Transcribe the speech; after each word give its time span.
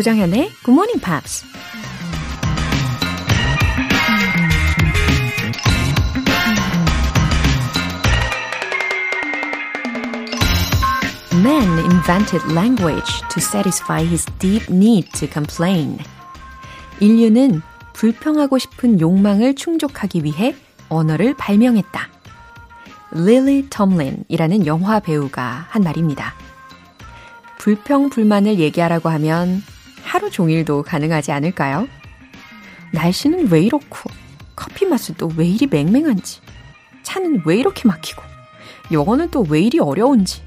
조정현의 0.00 0.50
Good 0.64 0.70
Morning 0.70 0.98
Pops. 1.04 1.44
Man 11.34 11.78
invented 11.80 12.40
language 12.50 13.04
to 13.28 13.42
satisfy 13.42 14.00
his 14.00 14.24
deep 14.38 14.72
need 14.72 15.10
to 15.12 15.28
complain. 15.30 15.98
인류는 17.00 17.60
불평하고 17.92 18.56
싶은 18.56 19.00
욕망을 19.00 19.54
충족하기 19.54 20.24
위해 20.24 20.56
언어를 20.88 21.34
발명했다. 21.36 22.08
릴리 23.12 23.68
톰린이라는 23.68 24.64
영화 24.64 25.00
배우가 25.00 25.66
한 25.68 25.82
말입니다. 25.82 26.32
불평, 27.58 28.08
불만을 28.08 28.58
얘기하라고 28.60 29.10
하면 29.10 29.62
하루 30.10 30.28
종일도 30.28 30.82
가능하지 30.82 31.30
않을까요? 31.30 31.86
날씨는 32.92 33.48
왜 33.52 33.62
이렇고, 33.62 34.10
커피 34.56 34.84
맛은 34.84 35.14
또 35.14 35.30
왜 35.36 35.46
이리 35.46 35.68
맹맹한지, 35.68 36.40
차는 37.04 37.42
왜 37.46 37.56
이렇게 37.56 37.86
막히고, 37.86 38.20
영어는 38.90 39.30
또 39.30 39.44
왜 39.48 39.60
이리 39.60 39.78
어려운지, 39.78 40.42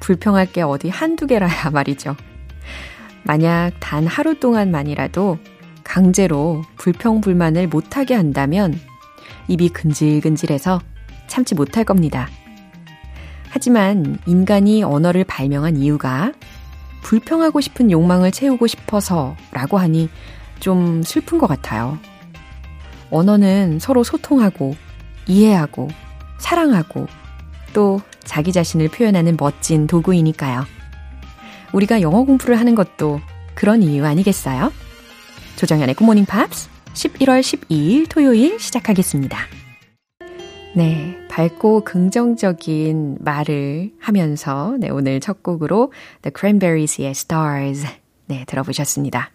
불평할 0.00 0.52
게 0.52 0.62
어디 0.62 0.88
한두 0.88 1.26
개라야 1.26 1.68
말이죠. 1.70 2.16
만약 3.24 3.72
단 3.78 4.06
하루 4.06 4.40
동안만이라도 4.40 5.36
강제로 5.84 6.62
불평불만을 6.76 7.68
못하게 7.68 8.14
한다면 8.14 8.80
입이 9.48 9.68
근질근질해서 9.68 10.80
참지 11.26 11.54
못할 11.54 11.84
겁니다. 11.84 12.26
하지만 13.50 14.18
인간이 14.24 14.82
언어를 14.82 15.24
발명한 15.24 15.76
이유가 15.76 16.32
불평하고 17.02 17.60
싶은 17.60 17.90
욕망을 17.90 18.30
채우고 18.30 18.66
싶어서 18.66 19.36
라고 19.52 19.78
하니 19.78 20.08
좀 20.60 21.02
슬픈 21.02 21.38
것 21.38 21.46
같아요. 21.46 21.98
언어는 23.10 23.78
서로 23.78 24.02
소통하고 24.02 24.74
이해하고 25.26 25.88
사랑하고 26.38 27.06
또 27.72 28.00
자기 28.24 28.52
자신을 28.52 28.88
표현하는 28.88 29.36
멋진 29.38 29.86
도구이니까요. 29.86 30.64
우리가 31.72 32.00
영어 32.00 32.24
공부를 32.24 32.58
하는 32.58 32.74
것도 32.74 33.20
그런 33.54 33.82
이유 33.82 34.06
아니겠어요? 34.06 34.72
조정현의 35.56 35.94
Good 35.94 36.06
Morning 36.06 36.26
Pops 36.26 36.68
11월 36.94 37.40
12일 37.40 38.08
토요일 38.08 38.58
시작하겠습니다. 38.58 39.38
네, 40.74 41.16
밝고 41.32 41.84
긍정적인 41.84 43.16
말을 43.20 43.94
하면서 43.98 44.76
네, 44.78 44.90
오늘 44.90 45.18
첫 45.18 45.42
곡으로 45.42 45.90
The 46.20 46.30
Cranberries의 46.38 47.08
Stars 47.12 47.86
네, 48.26 48.44
들어보셨습니다. 48.46 49.30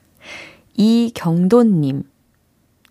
이경돈님, 0.76 2.04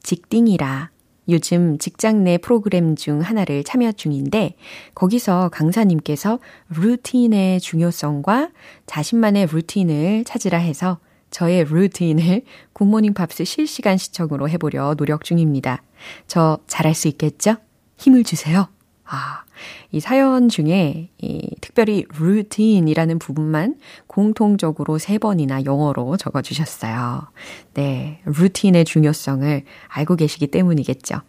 직딩이라 0.02 0.90
요즘 1.28 1.78
직장 1.78 2.24
내 2.24 2.36
프로그램 2.36 2.96
중 2.96 3.20
하나를 3.20 3.62
참여 3.62 3.92
중인데 3.92 4.56
거기서 4.96 5.50
강사님께서 5.50 6.40
루틴의 6.76 7.60
중요성과 7.60 8.50
자신만의 8.86 9.46
루틴을 9.52 10.24
찾으라 10.24 10.58
해서 10.58 10.98
저의 11.30 11.62
routine을 11.62 12.42
Good 12.72 12.87
Morning 12.87 13.14
Pops 13.14 13.44
실시간 13.44 13.98
시청으로 13.98 14.48
해보려 14.48 14.96
노력 14.96 15.22
중입니다. 15.22 15.84
저 16.26 16.58
잘할 16.66 16.94
수 16.94 17.06
있겠죠? 17.06 17.54
힘을 17.98 18.24
주세요. 18.24 18.68
아, 19.08 19.44
이 19.92 20.00
사연 20.00 20.48
중에 20.48 21.10
이 21.18 21.50
특별히 21.60 22.04
routine이라는 22.18 23.18
부분만 23.18 23.76
공통적으로 24.06 24.98
세 24.98 25.18
번이나 25.18 25.64
영어로 25.64 26.16
적어 26.16 26.42
주셨어요. 26.42 27.28
네, 27.74 28.20
routine의 28.24 28.84
중요성을 28.84 29.62
알고 29.88 30.16
계시기 30.16 30.48
때문이겠죠. 30.48 31.20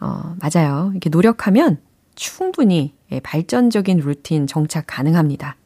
어, 0.00 0.36
맞아요. 0.40 0.90
이렇게 0.92 1.10
노력하면 1.10 1.78
충분히 2.14 2.94
예, 3.12 3.20
발전적인 3.20 3.98
루틴 3.98 4.46
정착 4.46 4.84
가능합니다. 4.86 5.56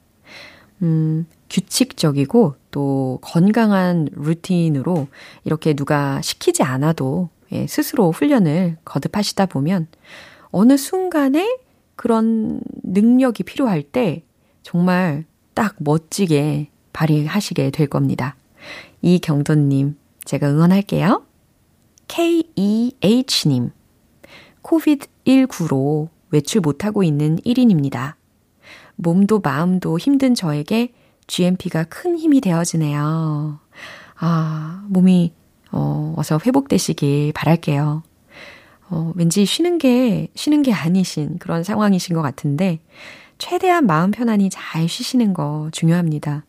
음, 0.83 1.27
규칙적이고 1.51 2.55
또 2.71 3.19
건강한 3.22 4.09
루틴으로 4.12 5.09
이렇게 5.45 5.75
누가 5.75 6.21
시키지 6.22 6.62
않아도 6.62 7.28
예, 7.53 7.66
스스로 7.66 8.11
훈련을 8.11 8.78
거듭하시다 8.84 9.47
보면 9.47 9.87
어느 10.54 10.76
순간에 10.76 11.59
그런 11.97 12.60
능력이 12.84 13.42
필요할 13.42 13.82
때 13.82 14.22
정말 14.62 15.25
딱 15.53 15.75
멋지게 15.81 16.70
발휘하시게 16.92 17.72
될 17.72 17.88
겁니다. 17.88 18.37
이경돈님, 19.03 19.97
제가 20.25 20.48
응원할게요. 20.48 21.26
KEH님, 22.06 23.72
COVID-19로 24.62 26.09
외출 26.31 26.60
못하고 26.60 27.03
있는 27.03 27.36
1인입니다. 27.38 28.15
몸도 28.94 29.41
마음도 29.41 29.98
힘든 29.98 30.36
저에게 30.36 30.92
GMP가 31.26 31.82
큰 31.84 32.16
힘이 32.16 32.41
되어지네요. 32.41 33.59
아, 34.21 34.86
몸이, 34.88 35.32
어, 35.72 36.15
어서 36.16 36.38
회복되시길 36.47 37.32
바랄게요. 37.32 38.04
어, 38.91 39.12
왠지 39.17 39.45
쉬는 39.45 39.78
게, 39.78 40.28
쉬는 40.34 40.62
게 40.62 40.72
아니신 40.72 41.39
그런 41.39 41.65
상황이신 41.65 42.15
것 42.15 42.22
같은데, 42.22 42.81
최대한 43.39 43.87
마음 43.87 44.11
편안히 44.11 44.50
잘 44.50 44.89
쉬시는 44.89 45.34
거 45.34 45.69
중요합니다. 45.72 46.45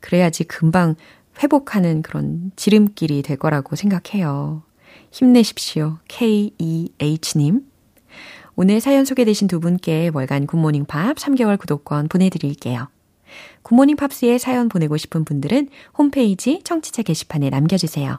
그래야지 0.00 0.44
금방 0.44 0.94
회복하는 1.42 2.02
그런 2.02 2.52
지름길이 2.56 3.22
될 3.22 3.36
거라고 3.36 3.76
생각해요. 3.76 4.62
힘내십시오. 5.10 5.98
K-E-H님. 6.08 7.62
오늘 8.56 8.80
사연 8.80 9.04
소개되신 9.04 9.46
두 9.46 9.60
분께 9.60 10.10
월간 10.12 10.46
Good 10.46 10.61
Morning 10.61 10.86
Pops 10.86 11.16
3개월 11.16 11.58
구독권 11.58 12.08
보내드릴게요. 12.08 12.88
Good 13.62 13.74
Morning 13.74 13.96
Pops에 13.96 14.38
사연 14.38 14.68
보내고 14.68 14.96
싶은 14.96 15.24
분들은 15.24 15.68
홈페이지 15.96 16.60
청취자 16.64 17.02
게시판에 17.02 17.50
남겨주세요. 17.50 18.18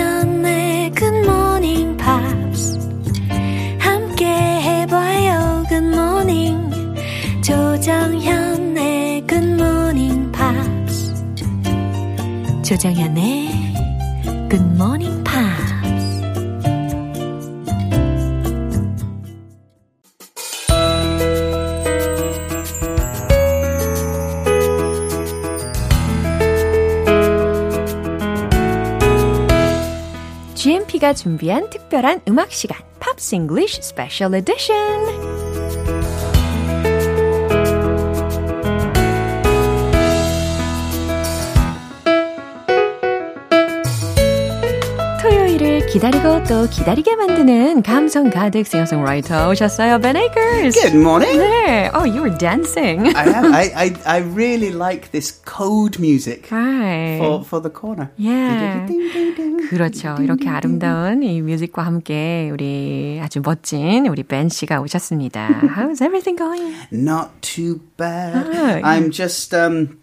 조정현의 12.71 13.49
Good 14.49 14.63
Morning 14.75 15.21
Pops. 15.25 16.21
GMP가 30.55 31.13
준비한 31.13 31.69
특별한 31.69 32.21
음악 32.29 32.53
시간, 32.53 32.79
Pops 33.01 33.35
English 33.35 33.81
Special 33.83 34.33
Edition. 34.33 35.40
기다리고 45.91 46.43
또 46.45 46.69
기다리게 46.69 47.17
만드는 47.17 47.83
감성 47.83 48.29
가득 48.29 48.65
싱어송라이터 48.65 49.49
오셨어요, 49.49 49.99
Ben 49.99 50.15
Akers. 50.15 50.79
Good 50.79 50.97
morning. 50.97 51.37
네. 51.37 51.91
Oh, 51.93 52.05
you 52.05 52.21
were 52.23 52.37
dancing. 52.37 53.13
I 53.13 53.27
am. 53.27 53.53
I, 53.53 53.71
I, 53.75 53.95
I 54.05 54.21
really 54.21 54.71
like 54.71 55.11
this 55.11 55.37
code 55.45 55.99
music 55.99 56.49
right. 56.49 57.19
for, 57.19 57.43
for 57.43 57.59
the 57.61 57.69
corner. 57.69 58.09
Yeah. 58.15 58.87
그렇죠. 59.69 60.15
이렇게 60.21 60.47
아름다운 60.47 61.23
이 61.23 61.41
뮤직과 61.41 61.81
함께 61.81 62.49
우리 62.53 63.19
아주 63.21 63.41
멋진 63.43 64.07
우리 64.07 64.23
벤 64.23 64.47
씨가 64.47 64.79
오셨습니다. 64.79 65.61
How's 65.75 66.01
everything 66.01 66.37
going? 66.37 66.73
Not 66.93 67.31
too 67.41 67.81
bad. 67.97 68.47
Oh, 68.47 68.81
I'm 68.81 69.11
just 69.11 69.53
um 69.53 69.99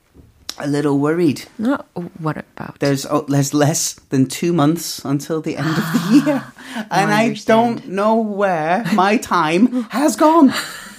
a 0.59 0.67
little 0.67 1.00
worried. 1.00 1.44
Uh, 1.63 1.77
what 2.19 2.38
about? 2.38 2.79
There's 2.79 3.05
oh, 3.05 3.25
there's 3.27 3.53
less 3.53 3.94
than 4.09 4.27
two 4.27 4.53
months 4.53 5.03
until 5.03 5.41
the 5.41 5.57
end 5.57 5.69
of 5.69 5.75
the 5.94 6.21
year, 6.25 6.44
and 6.91 7.11
I, 7.11 7.25
understand. 7.27 7.81
don't 7.81 7.88
know 7.89 8.15
where 8.15 8.83
my 8.94 9.17
time 9.17 9.83
has 9.89 10.15
gone. 10.15 10.53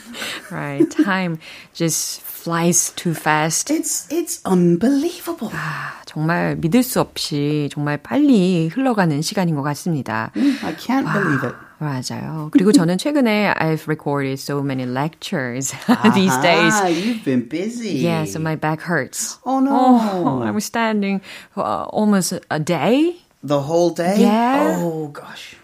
Right. 0.50 0.88
Time 0.90 1.38
just 1.72 2.20
flies 2.20 2.90
too 2.94 3.14
fast. 3.14 3.70
It's 3.70 4.06
it's 4.10 4.40
unbelievable. 4.44 5.50
아, 5.52 6.02
정말 6.06 6.56
믿을 6.56 6.82
수 6.82 7.00
없이 7.00 7.68
정말 7.72 7.98
빨리 7.98 8.68
흘러가는 8.68 9.22
시간인 9.22 9.56
것 9.56 9.62
같습니다. 9.62 10.30
I 10.34 10.76
can't 10.76 11.10
believe 11.12 11.42
it. 11.44 11.54
맞아요. 11.79 12.49
그리고 12.51 12.71
저는 12.71 12.97
최근에 12.97 13.53
I've 13.55 13.87
recorded 13.87 14.37
so 14.39 14.61
many 14.61 14.85
lectures 14.85 15.71
these 16.13 16.33
Ah, 16.35 16.41
days. 16.43 16.75
you've 16.91 17.23
been 17.23 17.47
busy. 17.47 17.95
Yeah, 18.03 18.25
so 18.25 18.39
my 18.39 18.55
back 18.55 18.81
hurts. 18.81 19.39
Oh 19.45 19.59
no. 19.59 19.71
Oh, 19.99 20.41
I 20.43 20.51
was 20.51 20.65
standing 20.65 21.21
uh, 21.55 21.85
almost 21.87 22.33
a 22.51 22.59
day. 22.59 23.15
The 23.41 23.61
whole 23.61 23.91
day? 23.91 24.19
Yeah. 24.19 24.75
Oh 24.83 25.07
gosh. 25.07 25.55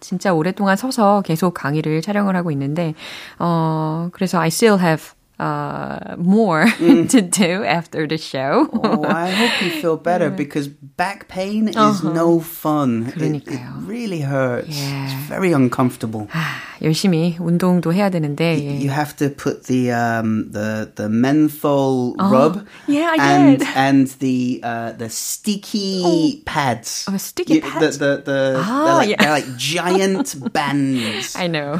진짜 0.00 0.34
오랫동안 0.34 0.76
서서 0.76 1.22
계속 1.24 1.54
강의를 1.54 2.02
촬영을 2.02 2.36
하고 2.36 2.50
있는데, 2.52 2.94
어, 3.38 4.10
그래서 4.12 4.38
I 4.38 4.48
still 4.48 4.78
have 4.78 5.15
uh, 5.39 6.15
more 6.17 6.65
to 7.09 7.21
do 7.21 7.63
after 7.65 8.05
the 8.07 8.17
show. 8.17 8.69
Oh, 8.73 9.03
I 9.03 9.29
hope 9.31 9.61
you 9.65 9.71
feel 9.81 9.97
better 9.97 10.29
because 10.29 10.67
back 10.67 11.27
pain 11.27 11.67
is 11.69 12.03
no 12.03 12.39
fun. 12.39 13.07
It, 13.07 13.17
it 13.21 13.45
그러니까요. 13.45 13.87
really 13.87 14.21
hurts. 14.21 14.69
Yeah. 14.77 15.05
It's 15.05 15.13
very 15.27 15.51
uncomfortable. 15.51 16.27
아, 16.31 16.61
열심히 16.83 17.37
운동도 17.39 17.91
해야 17.91 18.11
되는데, 18.11 18.53
예. 18.61 18.79
You 18.83 18.91
have 18.91 19.15
to 19.17 19.29
put 19.29 19.65
the 19.65 19.89
um 19.91 20.51
the 20.51 20.91
the 20.95 21.09
menthol 21.09 22.13
rub 22.19 22.67
yeah, 22.87 23.09
I 23.17 23.17
and 23.17 23.59
did. 23.59 23.67
and 23.75 24.07
the 24.19 24.59
uh 24.63 24.91
the 24.93 25.09
sticky 25.09 26.43
pads. 26.45 27.05
Oh, 27.09 27.17
sticky 27.17 27.55
You- 27.55 27.61
pads? 27.61 27.97
The 27.97 28.21
the, 28.21 28.21
the 28.25 28.61
Ah, 28.61 28.85
they're, 28.85 28.93
like, 28.95 29.09
yeah. 29.09 29.17
they're 29.21 29.31
like 29.41 29.57
giant 29.57 30.35
bands. 30.53 31.35
I 31.35 31.47
know. 31.47 31.77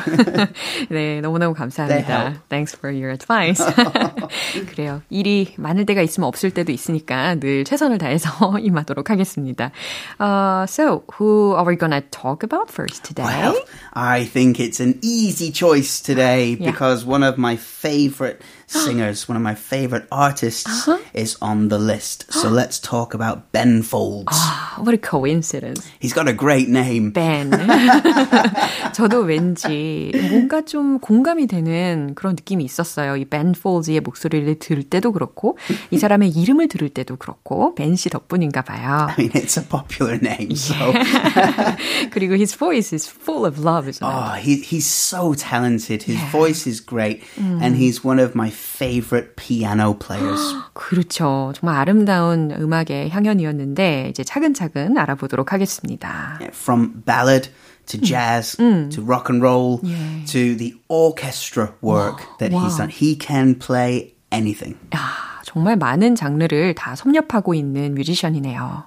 네, 0.90 1.22
너무너무 1.22 1.54
They 1.54 1.62
감사합니다. 1.62 2.06
help. 2.06 2.38
Thanks 2.50 2.74
for 2.74 2.90
your 2.90 3.12
advice. 3.12 3.45
그래요. 4.70 5.02
일이 5.10 5.54
많을 5.58 5.86
때가 5.86 6.02
있으면 6.02 6.28
없을 6.28 6.52
때도 6.52 6.72
있으니까 6.72 7.36
늘 7.36 7.64
최선을 7.64 7.98
다해서 7.98 8.30
임하도록 8.60 9.10
하겠습니다. 9.10 9.72
Uh, 10.20 10.66
so, 10.68 11.04
who 11.20 11.54
are 11.56 11.66
we 11.68 11.76
gonna 11.78 12.02
talk 12.12 12.44
about 12.44 12.70
first 12.72 13.04
today? 13.04 13.24
Well, 13.26 13.56
I 13.94 14.24
think 14.26 14.60
it's 14.60 14.80
an 14.80 15.00
easy 15.02 15.52
choice 15.52 16.02
today 16.02 16.58
Yeah. 16.60 16.72
because 16.72 17.06
one 17.06 17.24
of 17.24 17.38
my 17.38 17.56
favorite 17.58 18.42
singers, 18.68 19.28
one 19.30 19.36
of 19.38 19.42
my 19.44 19.56
favorite 19.56 20.06
artists 20.12 20.66
Uh-huh. 20.88 20.98
is 21.14 21.38
on 21.42 21.70
the 21.70 21.78
list. 21.78 22.26
So 22.32 22.50
let's 22.50 22.80
talk 22.80 23.14
about 23.14 23.52
Ben 23.52 23.82
Folds. 23.84 24.36
What 24.78 24.94
a 24.94 24.98
coincidence. 24.98 25.86
He's 26.00 26.14
got 26.14 26.28
a 26.28 26.34
great 26.34 26.70
name. 26.70 27.12
Ben. 27.12 27.52
저도 28.94 29.22
왠지 29.22 30.12
뭔가 30.30 30.62
좀 30.62 31.00
공감이 31.00 31.48
되는 31.48 32.14
그런 32.16 32.36
느낌이 32.36 32.64
있었어요. 32.64 33.16
이 33.18 33.26
Ben 33.26 33.54
Folds의 33.58 34.00
목소리를 34.02 34.60
들을 34.60 34.84
때도 34.84 35.12
그렇고, 35.12 35.58
이 35.92 35.98
사람의 35.98 36.30
이름을 36.30 36.68
들을 36.68 36.90
때도 36.90 37.18
그렇고, 37.18 37.76
벤 37.76 37.96
씨 37.96 38.10
덕분인가 38.10 38.62
봐요. 38.64 39.08
I 39.10 39.16
mean, 39.18 39.32
it's 39.34 39.58
a 39.58 39.64
popular 39.68 40.16
name, 40.22 40.56
so 40.56 40.76
그리고 42.12 42.36
his 42.36 42.56
voice 42.56 42.94
is 42.94 43.08
full 43.08 43.46
of 43.46 43.60
love, 43.60 43.88
isn't 43.88 44.02
it? 44.04 44.12
oh, 44.12 44.36
he, 44.40 44.58
he's 44.58 44.86
so 44.88 45.34
talented. 45.34 46.04
His 46.04 46.20
voice 46.32 46.68
is 46.68 46.80
great, 46.82 47.24
and 47.38 47.76
he's 47.76 48.04
one 48.04 48.20
of 48.20 48.36
my 48.36 48.50
favorite 48.56 49.36
piano 49.36 49.94
players. 49.98 50.42
그렇죠. 50.74 51.52
정말 51.56 51.78
아름다운 51.78 52.52
음악의 52.52 53.10
향연이었는데 53.10 54.08
이제 54.10 54.24
차근차근 54.24 54.98
알아보도록 54.98 55.54
하겠습니다. 55.54 56.38
Yeah, 56.40 56.52
From 56.56 57.04
ballad 57.06 57.50
to 57.88 58.00
jazz 58.00 58.56
to 58.58 59.04
rock 59.04 59.30
and 59.30 59.42
roll 59.44 59.80
to 59.82 60.56
the 60.56 60.76
orchestra 60.88 61.74
work 61.82 62.24
that 62.40 62.54
he's 62.54 62.78
done, 62.78 62.90
he 62.90 63.18
can 63.20 63.58
play 63.58 64.14
anything. 64.32 64.78
야, 64.96 65.00
정말 65.44 65.76
많은 65.76 66.16
장르를 66.16 66.76
다 66.76 66.96
섭렵하고 66.96 67.54
있는 67.54 67.96
뮤지션이네요. 67.96 68.86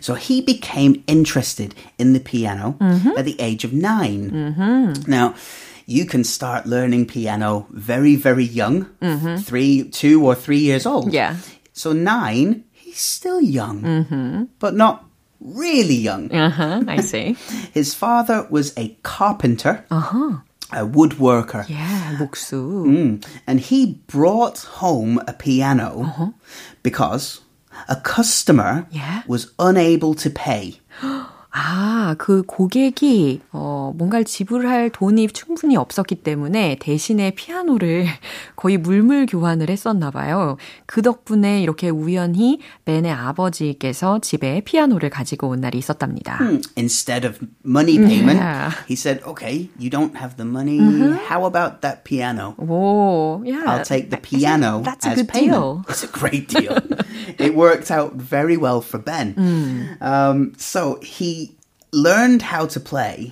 So 0.00 0.14
he 0.14 0.40
became 0.44 1.04
interested 1.06 1.74
in 2.00 2.12
the 2.12 2.22
piano 2.22 2.76
at 3.16 3.24
the 3.24 3.36
age 3.38 3.64
of 3.66 3.72
9 3.72 4.54
Now, 5.06 5.34
you 5.85 6.05
can 6.05 6.23
start 6.23 6.65
learning 6.65 7.05
piano 7.07 7.67
very, 7.71 8.15
very 8.15 8.43
young, 8.45 8.85
three, 9.43 9.83
two 9.89 10.25
or 10.25 10.35
three 10.35 10.59
years 10.59 10.85
old. 10.85 11.13
Yeah. 11.13 11.37
So 11.73 11.91
nine, 11.93 12.63
he's 12.71 12.99
still 12.99 13.41
young, 13.41 14.47
but 14.59 14.75
not 14.75 15.05
really 15.39 15.95
young. 15.95 16.31
Uh-huh, 16.31 16.83
I 16.87 17.01
see. 17.01 17.35
His 17.73 17.93
father 17.93 18.47
was 18.49 18.73
a 18.77 18.95
carpenter, 19.03 19.83
a 19.89 20.85
woodworker. 20.85 21.67
Yeah, 21.69 22.15
목수. 22.17 22.85
Mm. 22.85 23.25
And 23.45 23.59
he 23.59 23.99
brought 24.07 24.59
home 24.81 25.19
a 25.27 25.33
piano 25.33 26.33
because 26.83 27.41
a 27.89 27.95
customer 27.97 28.85
Yeah. 28.91 29.23
was 29.27 29.51
unable 29.59 30.13
to 30.15 30.29
pay. 30.29 30.79
아, 31.55 32.15
그 32.17 32.41
고객이 32.41 33.41
어, 33.51 33.93
뭔가를 33.95 34.25
지불할 34.25 34.89
돈이 34.89 35.27
충분히 35.27 35.77
없었기 35.77 36.15
때문에 36.15 36.77
대신에 36.79 37.29
피아노를 37.31 38.07
거의 38.55 38.77
물물 38.79 39.27
교환을 39.27 39.69
했었나 39.69 40.09
봐요. 40.09 40.57
그 40.87 41.03
덕분에 41.03 41.61
이렇게 41.61 41.89
우연히 41.89 42.59
벤의 42.85 43.11
아버지께서 43.11 44.17
집에 44.19 44.61
피아노를 44.61 45.11
가지고 45.11 45.49
온 45.49 45.61
날이 45.61 45.77
있었답니다. 45.77 46.39
Instead 46.75 47.27
of 47.27 47.37
money 47.63 47.97
payment, 47.99 48.39
Yeah. 48.41 48.71
he 48.87 48.95
said, 48.95 49.21
okay, 49.23 49.69
you 49.77 49.91
don't 49.91 50.15
have 50.17 50.35
the 50.37 50.45
money. 50.49 50.79
How 51.29 51.45
about 51.45 51.81
that 51.81 52.03
piano? 52.03 52.55
오, 52.57 53.43
yeah. 53.45 53.63
I'll 53.67 53.85
take 53.85 54.09
the 54.09 54.17
piano 54.19 54.81
That's 54.83 55.05
a 55.05 55.13
good 55.13 55.27
payment. 55.29 55.53
deal. 55.53 55.83
It's 55.87 56.03
a 56.03 56.07
great 56.11 56.47
deal. 56.49 56.77
it 57.37 57.53
worked 57.55 57.91
out 57.91 58.13
very 58.15 58.57
well 58.57 58.81
for 58.81 58.97
Ben. 58.97 59.35
Um, 60.01 60.53
so 60.57 60.99
he 61.03 61.42
learned 61.92 62.42
how 62.52 62.66
to 62.66 62.80
play 62.80 63.30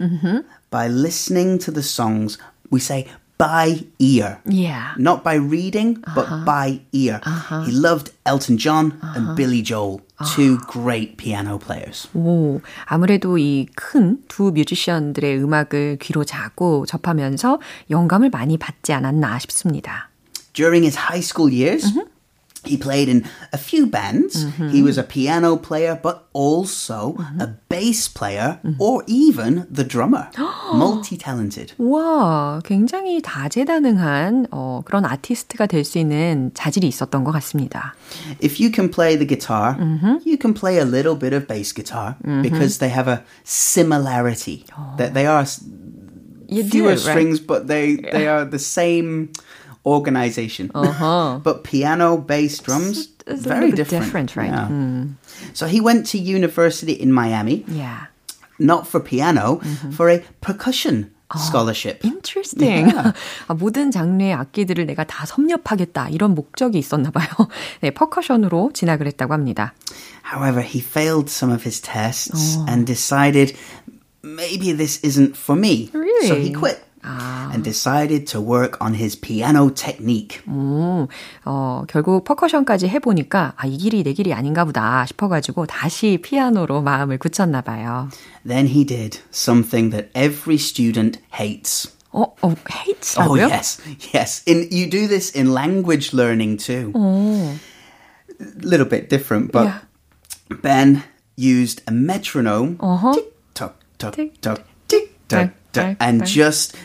by 0.71 0.89
listening 0.89 1.59
to 1.61 1.71
the 1.71 1.83
songs. 1.83 2.39
We 2.71 2.81
say 2.81 3.07
by 3.39 3.85
ear. 3.99 4.39
Yeah. 4.47 4.95
Not 4.97 5.23
by 5.23 5.35
reading, 5.35 6.03
but 6.15 6.27
by 6.47 6.81
ear. 6.93 7.21
He 7.67 7.73
loved 7.73 8.11
Elton 8.25 8.57
John 8.57 8.99
and 9.15 9.37
Billy 9.37 9.61
Joel, 9.63 10.01
two 10.35 10.57
great 10.67 11.19
piano 11.19 11.59
players. 11.59 12.09
오, 12.15 12.63
아무래도 12.87 13.37
이 13.37 13.67
큰 13.77 14.25
두 14.29 14.53
뮤지션들의 14.53 15.39
음악을 15.43 15.99
귀로 16.01 16.25
자고 16.25 16.87
접하면서 16.87 17.61
영감을 17.91 18.31
많이 18.31 18.57
받지 18.57 18.95
않았나 18.95 19.39
싶습니다. 19.41 20.09
During 20.55 20.85
his 20.85 20.97
high 20.97 21.21
school 21.23 21.53
years, 21.53 21.85
he 22.65 22.77
played 22.77 23.09
in 23.09 23.23
a 23.53 23.59
few 23.59 23.87
bands. 23.87 24.45
He 24.73 24.83
was 24.83 24.99
a 24.99 25.05
piano 25.05 25.55
player, 25.57 25.95
but 26.03 26.27
also 26.33 27.15
a 27.39 27.47
bass 27.69 28.09
player 28.09 28.59
or 28.81 29.05
even 29.07 29.69
the 29.71 29.85
drummer. 29.85 30.27
Multi 30.75 31.17
talented. 31.17 31.75
와, 31.79 32.61
굉장히 32.65 33.23
다재다능한 33.23 34.49
어, 34.51 34.83
그런 34.85 35.05
아티스트가 35.05 35.67
될 35.69 35.85
수 35.85 35.99
있는 35.99 36.51
자질이 36.55 36.89
있었던 36.89 37.23
것 37.23 37.31
같습니다. 37.39 37.95
If 38.43 38.59
you 38.61 38.73
can 38.75 38.91
play 38.91 39.15
the 39.17 39.27
guitar, 39.29 39.77
you 40.27 40.37
can 40.37 40.53
play 40.53 40.79
a 40.79 40.85
little 40.85 41.15
bit 41.15 41.33
of 41.33 41.47
bass 41.47 41.73
guitar 41.73 42.17
because 42.43 42.79
they 42.79 42.91
have 42.91 43.07
a 43.07 43.23
similarity. 43.45 44.65
That 44.99 45.15
they 45.15 45.27
are 45.27 45.43
s- 45.43 45.63
You 46.49 46.63
fewer 46.63 46.95
do, 46.95 47.03
right? 47.03 47.11
strings, 47.11 47.41
but 47.41 47.67
they, 47.67 47.97
they 47.97 48.29
are 48.29 48.45
the 48.45 48.59
same 48.61 49.31
organization. 49.85 50.71
but 50.75 51.63
piano, 51.65 52.17
bass, 52.17 52.59
drums, 52.59 53.09
It's 53.27 53.45
a 53.45 53.49
very 53.49 53.71
little 53.71 53.77
bit 53.77 53.77
different. 53.91 54.31
different, 54.31 54.37
right? 54.37 54.51
Yeah. 54.51 55.05
So 55.55 55.67
he 55.67 55.81
went 55.81 56.07
to 56.13 56.19
university 56.19 56.93
in 56.93 57.13
Miami, 57.13 57.65
Yeah. 57.69 58.07
not 58.59 58.87
for 58.87 59.01
piano, 59.01 59.61
for 59.93 60.09
a 60.11 60.23
percussion 60.41 61.11
scholarship. 61.37 62.05
Interesting. 62.05 62.87
아, 63.49 63.55
모든 63.55 63.91
장르의 63.91 64.33
악기들을 64.33 64.87
내가 64.87 65.03
다 65.05 65.27
섭렵하겠다 65.27 66.09
이런 66.11 66.35
목적이 66.37 66.79
있었나 66.79 67.11
봐요. 67.11 67.27
네, 67.81 67.91
퍼커션으로 67.91 68.71
진학을 68.73 69.07
했다고 69.09 69.33
합니다. 69.35 69.75
However, 70.33 70.63
he 70.63 70.81
failed 70.81 71.29
some 71.29 71.53
of 71.53 71.65
his 71.69 71.81
tests 71.83 72.59
and 72.69 72.87
decided 72.87 73.57
maybe 74.23 74.73
this 74.73 75.01
isn't 75.03 75.37
for 75.37 75.59
me. 75.59 75.91
Really? 75.93 76.29
So 76.29 76.37
he 76.37 76.53
quit 76.53 76.79
and 77.09 77.63
decided 77.63 78.27
to 78.27 78.41
work 78.41 78.77
on 78.81 78.95
his 78.95 79.15
piano 79.15 79.71
technique. 79.73 80.41
오, 80.49 81.07
어, 81.45 81.85
결국 81.89 82.25
퍼커션까지 82.25 82.89
해보니까 82.89 83.55
아, 83.57 83.67
이 83.67 83.77
길이 83.77 84.03
내 84.03 84.13
길이 84.13 84.35
아닌가 84.35 84.65
보다 84.65 85.07
싶어가지고 85.07 85.67
다시 85.67 86.19
피아노로 86.21 86.83
마음을 86.83 87.19
굳혔나 87.19 87.61
봐요. 87.61 88.09
Then 88.45 88.67
he 88.67 88.85
did 88.85 89.21
something 89.33 89.91
that 89.93 90.11
every 90.15 90.57
student 90.57 91.21
hates. 91.33 91.93
어, 92.11 92.23
어, 92.23 92.35
Oh 92.43 92.57
hates라고요? 92.69 93.49
yes, 93.51 93.79
yes. 94.15 94.43
In 94.49 94.69
you 94.73 94.89
do 94.91 95.07
this 95.07 95.31
in 95.37 95.53
language 95.53 96.13
learning 96.13 96.57
too. 96.57 96.93
little 98.63 98.87
bit 98.89 99.09
different, 99.09 99.53
but 99.53 99.67
Yeah. 99.67 99.81
Ben 100.63 101.03
used 101.37 101.83
a 101.87 101.93
metronome. 101.93 102.79
Uh-huh. 102.81 103.13
Tick 103.15 103.33
tock 103.55 103.75
tock 103.99 104.15
Tick, 104.15 104.41
tock 104.41 104.61
tick 104.89 105.13
tock 105.29 105.51
and 105.78 106.26
just 106.26 106.76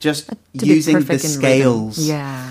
just 0.00 0.30
using 0.52 0.94
the 0.98 1.04
perfect 1.06 1.24
in 1.24 1.30
rhythm. 1.30 1.40
scales. 1.40 1.98
Yeah. 1.98 2.48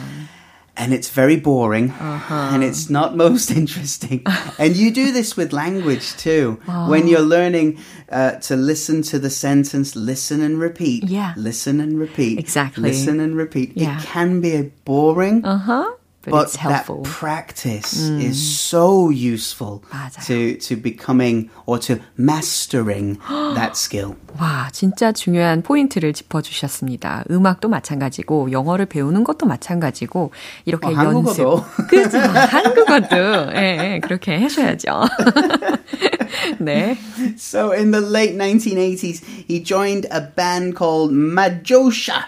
and 0.80 0.94
it's 0.94 1.10
very 1.12 1.36
boring 1.36 1.92
Uh-huh. 1.92 2.56
and 2.56 2.64
it's 2.64 2.90
not 2.90 3.12
most 3.16 3.52
interesting. 3.52 4.24
and 4.58 4.76
you 4.80 4.92
do 4.92 5.12
this 5.12 5.36
with 5.36 5.52
language 5.52 6.16
too. 6.16 6.58
When 6.88 7.08
you're 7.08 7.28
learning 7.36 7.80
uh, 8.10 8.40
to 8.48 8.56
listen 8.56 9.02
to 9.12 9.20
the 9.20 9.30
sentence, 9.30 9.96
listen 10.00 10.42
and 10.42 10.58
repeat. 10.58 11.04
Yeah. 11.04 11.34
Listen 11.36 11.82
and 11.82 12.00
repeat. 12.00 12.40
Exactly. 12.40 12.84
Listen 12.90 13.20
and 13.20 13.36
repeat. 13.36 13.74
Yeah. 13.76 14.00
It 14.00 14.06
can 14.08 14.40
be 14.40 14.56
a 14.56 14.72
boring. 14.88 15.44
Uh-huh 15.44 15.99
But, 16.25 16.31
But 16.31 16.43
it's 16.47 16.57
helpful. 16.57 17.03
that 17.03 17.13
practice 17.13 17.99
is 18.09 18.41
so 18.41 19.11
useful 19.11 19.83
맞아요. 19.93 20.25
to 20.25 20.57
to 20.69 20.75
becoming 20.81 21.51
or 21.67 21.79
to 21.81 21.99
mastering 22.17 23.19
that 23.29 23.77
skill. 23.77 24.17
와, 24.41 24.71
진짜 24.73 25.13
중요한 25.13 25.61
포인트를 25.63 26.15
짚어주셨습니다. 26.15 27.25
음악도 27.31 27.69
마찬가지고, 27.69 28.51
영어를 28.53 28.87
배우는 28.87 29.23
것도 29.23 29.45
마찬가지고, 29.45 30.31
이렇게 30.65 30.89
어, 30.89 30.93
연습. 30.93 31.07
한국어도. 31.07 31.65
그죠. 31.91 32.19
한국어도. 32.19 33.17
예, 33.55 33.95
예, 33.97 34.01
그렇게 34.01 34.37
하셔야죠. 34.39 35.03
네. 36.59 36.97
So 37.37 37.73
in 37.73 37.91
the 37.91 38.01
late 38.01 38.35
1980s, 38.37 39.23
he 39.47 39.61
joined 39.63 40.07
a 40.11 40.21
band 40.21 40.75
called 40.77 41.13
Majosha 41.13 42.25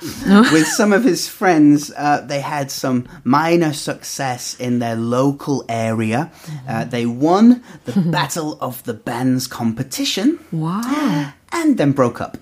with 0.53 0.67
some 0.67 0.93
of 0.93 1.05
his 1.05 1.29
friends. 1.29 1.93
Uh, 1.97 2.21
they 2.27 2.41
had 2.41 2.71
some 2.71 3.05
minor 3.25 3.73
success 3.82 4.56
in 4.60 4.80
their 4.80 4.96
local 4.96 5.66
area. 5.68 6.30
Uh, 6.68 6.86
they 6.86 7.06
won 7.06 7.62
the 7.86 8.00
Battle 8.00 8.58
of 8.62 8.84
the 8.84 8.94
Bands 8.94 9.48
competition 9.48 10.40
와. 10.54 10.82
and 11.52 11.78
then 11.78 11.92
broke 11.94 12.22
up. 12.22 12.38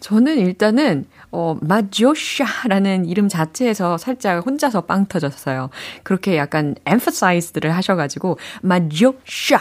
저는 0.00 0.38
일단은 0.38 1.06
어 1.30 1.56
마조샤라는 1.60 3.06
이름 3.06 3.28
자체에서 3.28 3.98
살짝 3.98 4.44
혼자서 4.46 4.82
빵 4.82 5.06
터졌어요. 5.06 5.70
그렇게 6.02 6.36
약간 6.36 6.74
emphasize를 6.86 7.74
하셔가지고 7.74 8.38
마조샤. 8.62 9.58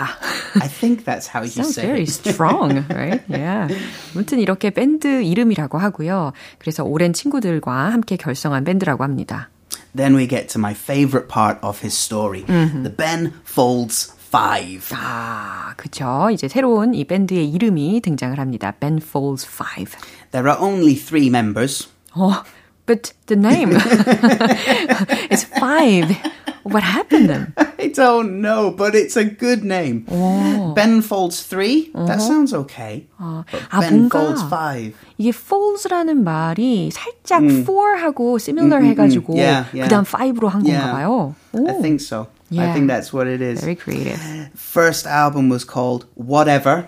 I 0.62 0.68
think 0.68 1.06
that's 1.06 1.28
how 1.28 1.42
you 1.42 1.52
Sounds 1.52 1.78
say 1.78 1.86
very 1.88 2.04
strong, 2.04 2.86
right? 2.90 3.24
Yeah. 3.30 3.74
아무튼 4.16 4.40
이렇게 4.40 4.70
밴드 4.70 5.24
이름이라고 5.24 5.78
하고요. 5.78 6.34
그래서 6.60 6.84
오랜 6.84 7.14
친구들과 7.14 7.92
함께 7.92 8.18
결성한 8.18 8.64
밴드라고 8.64 9.04
합니다. 9.04 9.50
Then 9.97 10.15
we 10.15 10.27
get 10.27 10.49
to 10.51 10.59
my 10.59 10.75
favorite 10.75 11.29
part 11.29 11.59
of 11.63 11.81
his 11.85 11.93
story 11.97 12.43
the 12.47 12.91
Ben 12.91 13.33
Folds 13.45 14.13
Five. 14.33 14.89
아, 14.97 15.75
그쵸. 15.77 16.31
이제 16.33 16.49
새로운 16.49 16.95
이 16.95 17.05
밴드의 17.05 17.51
이름이 17.51 18.01
등장을 18.01 18.39
합니다. 18.39 18.73
Ben 18.81 18.97
Folds 18.97 19.47
5. 19.47 19.93
There 20.31 20.49
are 20.49 20.59
only 20.59 20.95
three 20.95 21.29
members. 21.29 21.89
어, 22.15 22.43
but 22.87 23.13
the 23.27 23.37
name 23.39 23.77
is 25.31 25.45
5. 25.61 26.17
What 26.67 26.83
happened 26.85 27.29
then? 27.29 27.55
I 27.79 27.89
don't 27.89 28.41
know, 28.41 28.71
but 28.71 28.95
it's 28.95 29.17
a 29.17 29.25
good 29.25 29.65
name. 29.65 30.07
Ben 30.75 31.03
Folds 31.03 31.43
3, 31.43 31.91
that 32.07 32.21
sounds 32.23 32.55
okay. 32.55 33.07
But 33.19 33.47
아, 33.71 33.81
ben 33.81 34.09
뭔가- 34.09 34.21
Folds 34.21 34.43
5. 34.49 34.93
이게 35.19 35.31
falls라는 35.33 36.23
말이 36.23 36.91
살짝 36.93 37.43
four하고 37.67 38.39
similar 38.39 38.81
해가지고 38.83 39.35
Yeah, 39.35 39.67
yeah. 39.75 39.89
그다음 39.89 40.05
5로 40.05 40.49
한 40.49 40.63
건가 40.63 40.71
Yeah. 40.71 40.93
봐요. 40.93 41.35
오, 41.53 41.69
I 41.69 41.75
think 41.83 42.01
so. 42.01 42.29
I 42.53 42.57
Yeah. 42.69 42.73
think 42.75 42.87
that's 42.87 43.13
what 43.13 43.27
it 43.27 43.41
is. 43.43 43.61
very 43.61 43.75
creative. 43.75 44.21
First 44.55 45.07
album 45.07 45.49
was 45.49 45.65
called 45.65 46.07
Whatever 46.15 46.87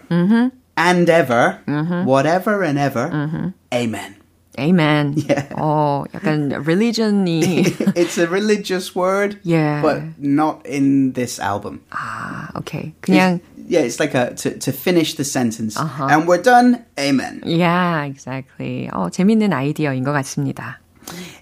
and 0.76 1.08
Ever. 1.10 1.58
Whatever 2.06 2.62
and 2.62 2.78
Ever. 2.78 3.52
Amen. 3.72 4.16
Amen. 4.58 5.14
Yeah. 5.16 5.48
어, 5.58 6.04
약간 6.14 6.52
religion이 6.64 7.64
it's 7.96 8.18
a 8.18 8.28
religious 8.28 8.94
word, 8.94 9.38
Yeah. 9.42 9.82
but 9.82 10.02
not 10.18 10.64
in 10.64 11.12
this 11.14 11.40
album. 11.40 11.80
아, 11.90 12.50
오케이. 12.54 12.92
그냥 13.00 13.40
Yeah, 13.66 13.80
it's 13.80 13.98
like 13.98 14.14
a 14.14 14.34
to, 14.34 14.58
to 14.58 14.72
finish 14.72 15.14
the 15.14 15.24
sentence. 15.24 15.76
And 15.80 16.28
we're 16.28 16.42
done. 16.42 16.84
Amen. 16.98 17.42
yeah, 17.46 18.04
exactly. 18.04 18.88
어, 18.92 19.10
재밌는 19.10 19.52
아이디어인 19.52 20.04
것 20.04 20.12
같습니다. 20.12 20.76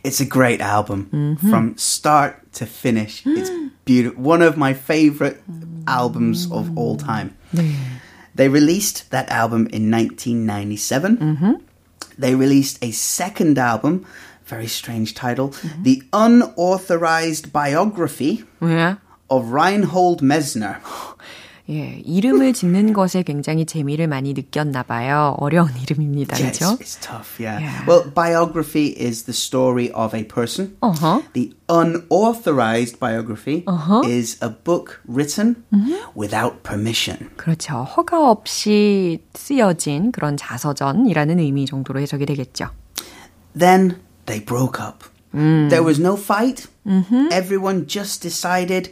It's 0.05 0.21
a 0.21 0.25
great 0.25 0.61
album 0.61 1.37
from 1.49 1.75
start 1.77 2.37
to 2.55 2.65
finish. 2.67 3.23
It's 3.27 3.51
beautiful. 3.85 4.23
One 4.23 4.41
of 4.43 4.57
my 4.57 4.73
favorite 4.73 5.43
albums 5.87 6.49
of 6.51 6.71
all 6.77 6.97
time. 6.97 7.37
They 8.35 8.49
released 8.49 9.11
that 9.11 9.29
album 9.31 9.67
in 9.73 9.91
1997. 9.91 11.61
They 12.18 12.36
released 12.36 12.84
a 12.84 12.92
second 12.92 13.58
album, 13.58 14.06
very 14.46 14.68
strange 14.68 15.14
title, 15.14 15.50
mm-hmm. 15.50 15.84
The 15.84 16.04
Unauthorized 16.14 17.52
Biography 17.52 18.44
왜? 18.60 18.98
of 19.30 19.52
Reinhold 19.52 20.22
Messner. 20.22 20.80
예, 21.70 22.02
이름을 22.06 22.54
짓는 22.54 22.94
것에 22.94 23.24
굉장히 23.24 23.66
재미를 23.66 24.08
많이 24.08 24.34
느꼈나 24.34 24.84
봐요. 24.84 25.36
어려운 25.38 25.70
이름입니다. 25.82 26.38
그렇죠? 26.38 26.78
it's 26.80 26.96
tough, 27.02 27.44
yeah. 27.44 27.60
Yeah. 27.60 27.86
Well, 27.86 28.10
biography 28.10 28.96
is 28.98 29.24
the 29.24 29.34
story 29.34 29.92
of 29.92 30.16
a 30.16 30.24
person. 30.24 30.78
Uh-huh. 30.82 31.24
The 31.34 31.54
unauthorized 31.68 33.00
biography 33.02 33.66
is 34.06 34.38
a 34.42 34.50
book 34.50 35.02
written 35.06 35.66
without 36.16 36.64
permission. 36.64 37.30
그렇죠. 37.36 37.84
허가 37.84 38.30
없이 38.32 39.20
쓰여진 39.34 40.14
그런 40.14 40.38
자서전이라는 40.38 41.40
의미 41.40 41.66
정도로 41.66 42.00
해석이 42.00 42.26
되겠죠. 42.26 42.70
Then 43.58 44.00
they 44.26 44.40
broke 44.44 44.80
up. 44.80 45.04
There 45.34 45.84
was 45.84 46.00
no 46.00 46.16
fight. 46.16 46.68
Everyone 47.32 47.86
just 47.88 48.22
decided, 48.22 48.90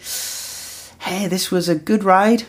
hey, 1.04 1.28
this 1.28 1.50
was 1.50 1.68
a 1.68 1.75
good 1.75 2.04
ride. 2.04 2.44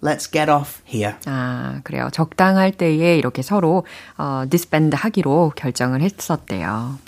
Let's 0.00 0.26
get 0.26 0.48
off 0.48 0.82
here. 0.84 1.16
아, 1.26 1.80
그래요. 1.84 2.08
적당할 2.12 2.72
때에 2.72 3.18
이렇게 3.18 3.42
서로 3.42 3.84
어, 4.18 4.44
disband 4.48 4.96
하기로 4.96 5.52
결정을 5.56 6.02
했었대요. 6.02 6.98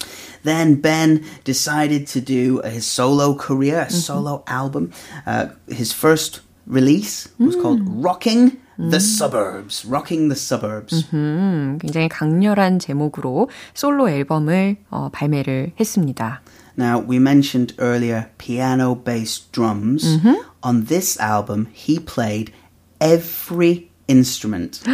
Then 0.45 0.81
Ben 0.81 1.25
decided 1.45 2.07
to 2.13 2.21
do 2.21 2.61
his 2.65 2.87
solo 2.87 3.37
career, 3.37 3.81
a 3.81 3.91
solo 3.91 4.45
album. 4.47 4.93
Uh, 5.27 5.49
his 5.69 5.93
first 5.93 6.43
release 6.67 7.29
was 7.39 7.57
called 7.57 7.83
Rocking 7.87 8.59
the 8.79 9.01
Suburbs. 9.01 9.85
Rocking 9.85 10.29
the 10.29 10.37
Suburbs. 10.37 11.07
음, 11.13 11.79
굉장히 11.81 12.09
강렬한 12.09 12.79
제목으로 12.79 13.51
솔로 13.75 14.09
앨범을 14.09 14.77
어, 14.91 15.09
발매를 15.13 15.73
했습니다. 15.81 16.41
Now, 16.79 17.01
we 17.01 17.17
mentioned 17.17 17.75
earlier 17.81 18.29
piano 18.39 18.95
based 18.95 19.51
drums. 19.51 20.07
On 20.63 20.85
this 20.87 21.19
album, 21.21 21.69
he 21.73 21.99
played 21.99 22.53
every 23.01 23.91
instrument. 24.09 24.83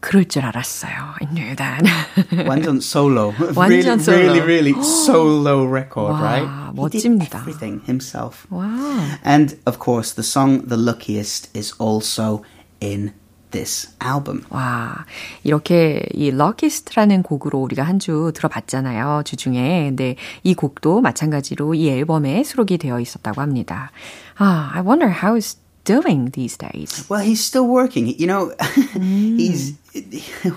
그럴 0.00 0.24
줄 0.26 0.42
알았어요. 0.44 1.14
I 1.20 1.26
knew 1.32 1.56
that. 1.56 1.82
완전 2.46 2.80
solo. 2.80 3.32
완전 3.54 3.98
really, 3.98 3.98
solo. 3.98 4.16
really, 4.18 4.40
really 4.40 4.82
solo 4.82 5.64
record, 5.64 6.12
와, 6.12 6.20
right? 6.20 6.74
멋집니다. 6.74 6.92
He 6.92 7.18
did 7.18 7.34
everything 7.34 7.80
himself. 7.86 8.46
와. 8.50 9.18
And 9.24 9.58
of 9.66 9.78
course, 9.78 10.12
the 10.12 10.22
song 10.22 10.62
The 10.68 10.76
Luckiest 10.76 11.48
is 11.54 11.72
also 11.78 12.42
in 12.80 13.14
this 13.52 13.88
album. 14.02 14.42
와, 14.50 15.06
이렇게 15.44 16.04
이 16.12 16.28
Luckiest라는 16.28 17.22
곡으로 17.22 17.58
우리가 17.62 17.82
한 17.84 17.98
주 17.98 18.32
들어봤잖아요. 18.34 19.22
주중에. 19.24 19.84
근데 19.88 20.16
이 20.42 20.54
곡도 20.54 21.00
마찬가지로 21.00 21.74
이 21.74 21.88
앨범에 21.88 22.44
수록이 22.44 22.76
되어 22.78 23.00
있었다고 23.00 23.40
합니다. 23.40 23.92
아, 24.36 24.70
I 24.74 24.82
wonder 24.82 25.08
how 25.10 25.36
he's 25.36 25.56
doing 25.84 26.32
these 26.32 26.58
days. 26.58 27.06
Well, 27.08 27.22
he's 27.24 27.40
still 27.40 27.66
working. 27.66 28.08
You 28.18 28.26
know, 28.26 28.52
he's, 28.94 29.74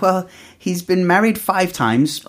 well, 0.02 0.26
he's 0.58 0.82
been 0.82 1.06
married 1.06 1.38
five 1.38 1.72
times, 1.72 2.26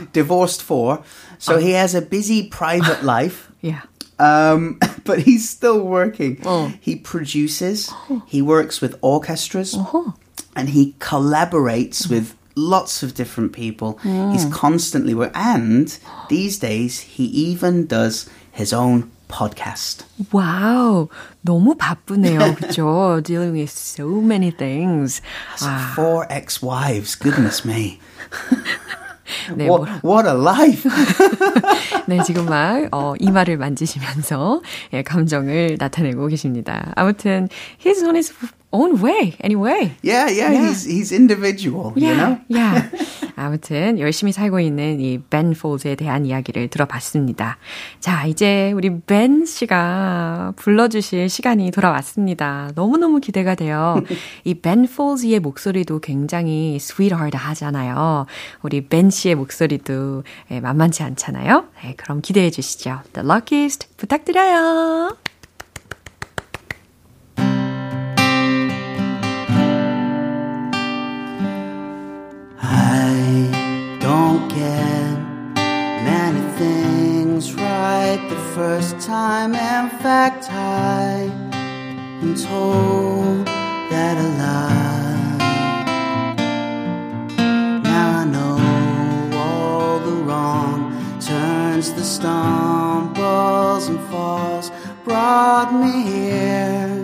divorced 0.13 0.63
four. 0.63 1.03
So 1.37 1.59
he 1.59 1.71
has 1.73 1.93
a 1.93 2.01
busy 2.01 2.47
private 2.49 3.03
life. 3.03 3.51
Yeah. 3.61 3.81
Um, 4.21 4.79
but 5.05 5.19
he's 5.19 5.47
still 5.47 5.81
working. 5.81 6.41
Oh. 6.43 6.73
He 6.81 6.95
produces, 6.95 7.93
he 8.25 8.41
works 8.41 8.81
with 8.81 8.97
orchestras, 9.01 9.77
and 10.55 10.69
he 10.69 10.95
collaborates 10.99 12.09
with 12.09 12.35
lots 12.55 13.03
of 13.03 13.13
different 13.13 13.53
people. 13.53 13.99
He's 14.01 14.45
constantly 14.45 15.13
work, 15.13 15.31
and 15.35 15.95
these 16.29 16.57
days 16.57 17.01
he 17.01 17.25
even 17.25 17.85
does 17.85 18.27
his 18.51 18.73
own 18.73 19.11
podcast. 19.29 20.03
와우, 20.31 21.09
너무 21.45 21.75
바쁘네요. 21.77 22.55
그죠? 22.55 23.21
Dealing 23.21 23.53
with 23.53 23.69
so 23.69 24.07
many 24.21 24.49
things. 24.49 25.21
와, 25.61 25.93
Four 25.93 26.25
ex-wives, 26.31 27.13
goodness 27.15 27.63
me. 27.63 27.99
네, 29.56 29.66
what, 29.68 29.90
what 30.04 30.28
a 30.28 30.34
life! 30.34 30.88
네, 32.06 32.22
지금 32.24 32.46
막, 32.46 32.88
어, 32.92 33.14
이마를 33.18 33.56
만지시면서, 33.56 34.62
예, 34.92 35.02
감정을 35.02 35.76
나타내고 35.78 36.26
계십니다. 36.26 36.92
아무튼, 36.96 37.48
his 37.84 38.02
own 38.72 39.00
way, 39.02 39.36
anyway. 39.42 39.92
Yeah, 40.02 40.28
yeah, 40.28 40.50
yeah. 40.50 40.68
he's, 40.68 40.84
he's 40.84 41.12
individual, 41.12 41.92
yeah, 41.96 42.08
you 42.08 42.16
know? 42.16 42.38
yeah. 42.48 42.90
아무튼, 43.36 43.98
열심히 43.98 44.32
살고 44.32 44.60
있는 44.60 45.00
이 45.00 45.18
Ben 45.18 45.52
Folds에 45.52 45.94
대한 45.96 46.26
이야기를 46.26 46.68
들어봤습니다. 46.68 47.58
자, 47.98 48.26
이제 48.26 48.72
우리 48.72 48.90
Ben 49.00 49.46
씨가 49.46 50.52
불러주실 50.56 51.28
시간이 51.28 51.70
돌아왔습니다. 51.70 52.70
너무너무 52.74 53.20
기대가 53.20 53.54
돼요. 53.54 54.02
이 54.44 54.54
Ben 54.54 54.84
Folds의 54.84 55.40
목소리도 55.40 56.00
굉장히 56.00 56.76
sweetheart 56.76 57.36
하잖아요. 57.36 58.26
우리 58.62 58.82
Ben 58.82 59.10
씨의 59.10 59.34
목소리도 59.34 60.24
예, 60.50 60.60
만만치 60.60 61.02
않잖아요. 61.02 61.64
네, 61.82 61.94
그럼 61.96 62.20
기대해 62.20 62.50
주시죠. 62.50 63.00
The 63.12 63.26
Luckiest 63.28 63.88
부탁드려요. 63.96 65.16
First 78.54 79.00
time. 79.00 79.54
In 79.54 79.88
fact, 80.00 80.50
I 80.50 81.30
am 82.22 82.34
told 82.34 83.46
that 83.46 84.16
a 84.18 84.28
lie. 84.40 85.38
Now 87.82 88.18
I 88.20 88.24
know 88.34 88.58
all 89.38 90.00
the 90.00 90.16
wrong 90.26 90.92
turns, 91.18 91.92
the 91.94 92.04
stumbles 92.04 93.88
and 93.88 94.00
falls 94.10 94.70
brought 95.02 95.72
me 95.72 96.02
here. 96.02 97.00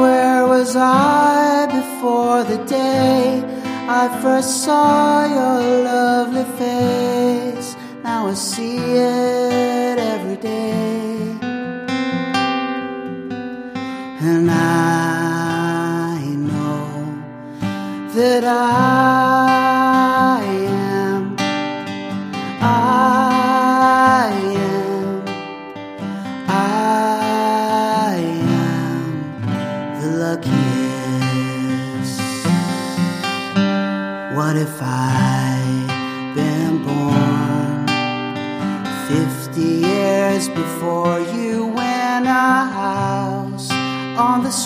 Where 0.00 0.46
was 0.46 0.76
I 0.76 1.33
I 4.06 4.20
first 4.20 4.64
saw 4.64 5.24
your 5.24 5.82
lovely 5.82 6.44
face? 6.58 7.74
Now 8.02 8.26
I 8.26 8.34
see 8.34 8.76
it 8.76 9.98
every 9.98 10.36
day. 10.36 11.38
And 14.30 14.50
I 14.50 16.18
know 16.50 16.84
that 18.14 18.44
I 18.44 19.33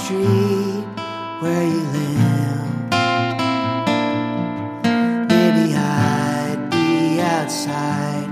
street 0.08 0.86
where 1.40 1.64
you 1.64 1.82
live? 1.98 2.68
Maybe 5.28 5.74
I'd 5.76 6.68
be 6.70 7.20
outside 7.20 8.28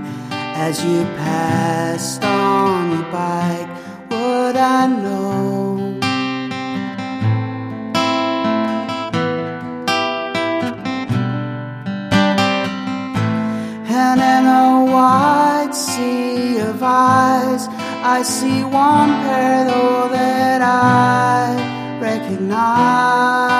as 0.65 0.83
you 0.83 1.03
passed 1.21 2.23
on 2.23 2.93
your 2.93 3.11
bike. 3.11 3.69
Would 4.09 4.57
I 4.57 4.87
know? 4.87 5.99
And 14.03 14.19
in 14.33 14.45
a 14.47 14.91
wide 14.95 15.75
sea 15.75 16.57
of 16.57 16.81
eyes, 16.81 17.67
I 18.15 18.23
see 18.23 18.63
one 18.63 19.11
pair 19.25 19.65
though 19.65 20.09
that 20.09 20.61
I 20.63 21.66
recognize. 22.27 23.56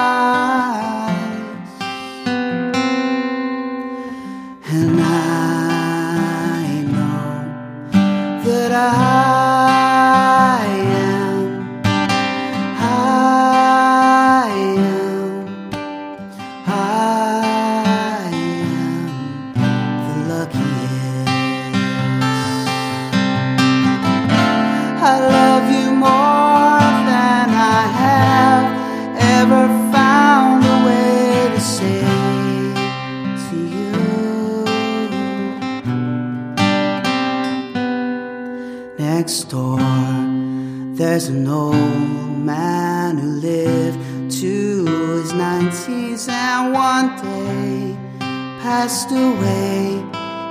Passed 48.70 49.12
away 49.12 50.04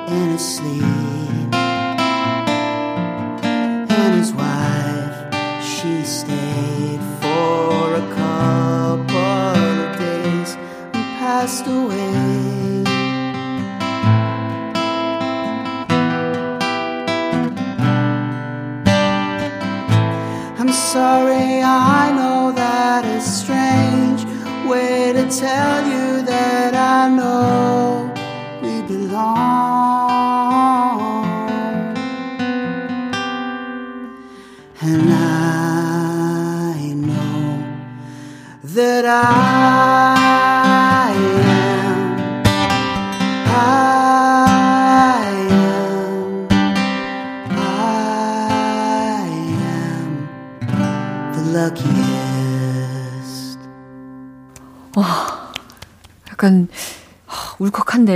in 0.08 0.26
his 0.30 0.56
sleep. 0.56 0.82
And 4.00 4.14
his 4.14 4.32
wife, 4.32 4.55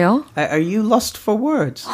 울컥한데요? 0.00 0.24
Are 0.36 0.60
you 0.60 0.86
lost 0.86 1.18
for 1.20 1.40
words? 1.40 1.86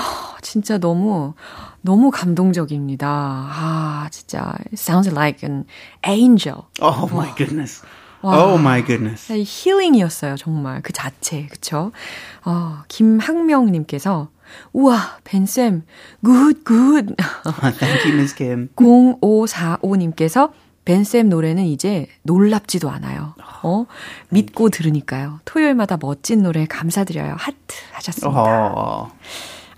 진짜 0.43 0.79
너무 0.79 1.35
너무 1.81 2.11
감동적입니다. 2.11 3.09
아, 3.09 4.09
진짜 4.11 4.55
sounds 4.75 5.11
like 5.11 5.49
an 5.49 5.65
angel. 6.07 6.63
Oh 6.81 7.09
my 7.13 7.35
goodness. 7.37 7.83
Oh 8.23 8.59
my 8.59 8.85
goodness. 8.85 9.33
네, 9.33 9.45
힐링이었어요, 9.47 10.37
정말. 10.37 10.83
그 10.83 10.93
자체, 10.93 11.47
그쵸? 11.47 11.93
어, 12.45 12.83
김학명 12.89 13.71
님께서, 13.71 14.31
우와, 14.73 15.19
벤쌤, 15.23 15.85
good, 16.25 16.65
good. 16.65 17.15
Thank 17.79 18.05
you, 18.05 18.15
Ms. 18.17 18.35
Kim. 18.35 18.69
0545님께서, 18.75 20.51
벤쌤 20.91 21.29
노래는 21.29 21.65
이제 21.65 22.07
놀랍지도 22.23 22.89
않아요. 22.91 23.35
어? 23.63 23.85
믿고 24.31 24.71
들으니까요. 24.71 25.41
토요일마다 25.45 25.99
멋진 26.01 26.43
노래 26.43 26.65
감사드려요. 26.65 27.35
하트 27.39 27.57
하셨습니다. 27.93 28.73
Oh, 28.73 29.13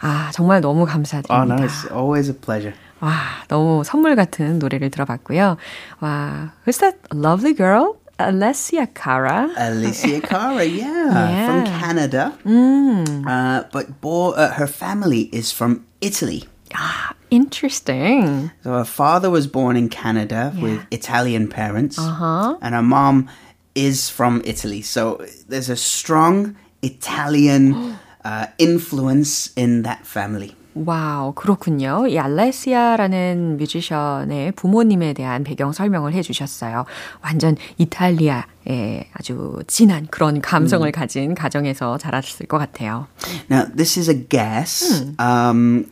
아, 0.01 0.31
정말 0.33 0.61
너무 0.61 0.83
oh 0.83 0.93
감사드립니다. 0.93 1.55
no, 1.57 1.65
it's 1.67 1.91
always 1.91 2.31
a 2.31 2.37
pleasure. 2.37 2.77
와, 3.01 3.13
너무 3.49 3.83
선물 3.85 4.17
같은 4.17 4.59
노래를 4.59 4.91
들어봤고요. 4.91 5.57
와, 6.01 6.53
who's 6.67 6.79
that 6.81 6.99
lovely 7.13 7.55
girl? 7.57 7.95
Alessia 8.19 8.87
Cara. 8.95 9.49
Alicia 9.57 10.21
Cara, 10.21 10.65
yeah, 10.67 11.07
Yeah. 11.15 11.47
from 11.47 11.65
Canada. 11.81 12.33
Uh, 12.45 13.63
but 13.73 14.01
bo- 14.03 14.33
uh, 14.35 14.51
her 14.59 14.67
family 14.67 15.31
is 15.33 15.55
from 15.55 15.87
Italy. 16.03 16.43
아, 16.75 17.13
interesting. 17.31 18.51
So 18.63 18.73
her 18.73 18.85
father 18.85 19.31
was 19.31 19.47
born 19.47 19.77
in 19.77 19.89
Canada 19.89 20.53
with 20.61 20.81
Italian 20.91 21.49
parents, 21.49 21.99
and 21.99 22.75
her 22.75 22.83
mom 22.83 23.29
is 23.75 24.11
from 24.11 24.43
Italy. 24.45 24.83
So 24.83 25.19
there's 25.49 25.71
a 25.71 25.77
strong 25.77 26.57
Italian 26.83 27.97
uh, 28.25 28.47
influence 28.59 29.51
in 29.57 29.83
that 29.83 30.07
family. 30.07 30.55
와우, 30.75 31.33
그렇군요. 31.35 32.07
이 32.07 32.19
알레시아라는 32.21 33.57
뮤지션의 33.59 34.53
부모님에 34.53 35.13
대한 35.13 35.43
배경 35.43 35.73
설명을 35.73 36.13
해 36.13 36.23
주셨어요. 36.23 36.85
완전 37.21 37.57
이탈리아의 37.79 39.09
아주 39.13 39.59
진한 39.67 40.07
그런 40.09 40.41
감성을 40.41 40.91
가진 40.93 41.35
가정에서 41.35 41.99
자랐을 41.99 42.47
것 42.47 42.59
같아요. 42.59 43.09
Now, 43.51 43.67
this 43.75 43.99
is 43.99 44.09
a 44.09 44.15
guess. 44.29 45.05
Um, 45.19 45.87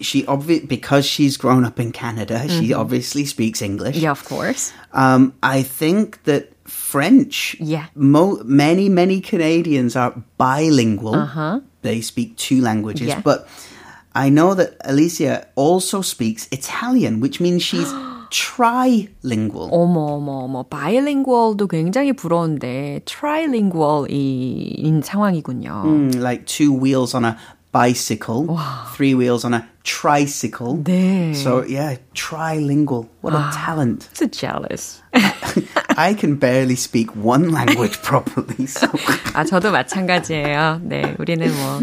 she 0.00 0.22
obvi- 0.24 0.66
because 0.66 1.04
she's 1.04 1.36
grown 1.36 1.64
up 1.64 1.78
in 1.78 1.92
Canada, 1.92 2.48
she 2.48 2.72
obviously 2.72 3.24
speaks 3.24 3.60
English. 3.60 3.96
Yeah, 3.96 4.10
of 4.10 4.24
course. 4.24 4.72
Um, 4.92 5.34
I 5.42 5.62
think 5.62 6.22
that 6.24 6.52
French. 6.64 7.56
Yeah. 7.60 7.86
Mo- 7.94 8.40
many 8.44 8.88
many 8.88 9.20
Canadians 9.20 9.94
are 9.96 10.14
bilingual. 10.38 11.62
They 11.82 12.00
speak 12.00 12.36
two 12.36 12.60
languages, 12.60 13.08
Yeah. 13.08 13.20
but 13.22 13.46
I 14.14 14.30
know 14.30 14.54
that 14.54 14.74
Alicia 14.82 15.46
also 15.54 16.00
speaks 16.00 16.48
Italian, 16.50 17.20
which 17.20 17.38
means 17.38 17.62
she's 17.62 17.92
trilingual. 18.32 19.70
어머, 19.70 20.18
어머, 20.18 20.44
어머. 20.48 20.64
bilingual도 20.68 21.68
굉장히 21.68 22.12
부러운데 22.12 23.00
trilingual인 23.04 25.02
상황이군요. 25.02 25.82
Mm, 25.84 26.14
like 26.20 26.46
two 26.46 26.72
wheels 26.72 27.14
on 27.14 27.24
a 27.24 27.36
bicycle, 27.71 28.59
three 28.93 29.13
wheels 29.15 29.45
on 29.45 29.53
a 29.53 29.67
tricycle. 29.83 30.77
네. 30.83 31.33
So 31.35 31.63
yeah, 31.63 31.97
trilingual. 32.14 33.08
What 33.20 33.34
a 33.34 33.50
talent. 33.52 34.08
So 34.12 34.26
jealous. 34.26 35.02
I 35.98 36.12
can 36.14 36.36
barely 36.36 36.76
speak 36.76 37.14
one 37.16 37.50
language 37.50 38.02
properly. 38.02 38.66
So 38.66 38.86
아, 39.34 39.44
저도 39.44 39.70
마찬가지예요. 39.72 40.80
네, 40.84 41.14
우리는 41.18 41.46
뭐 41.54 41.80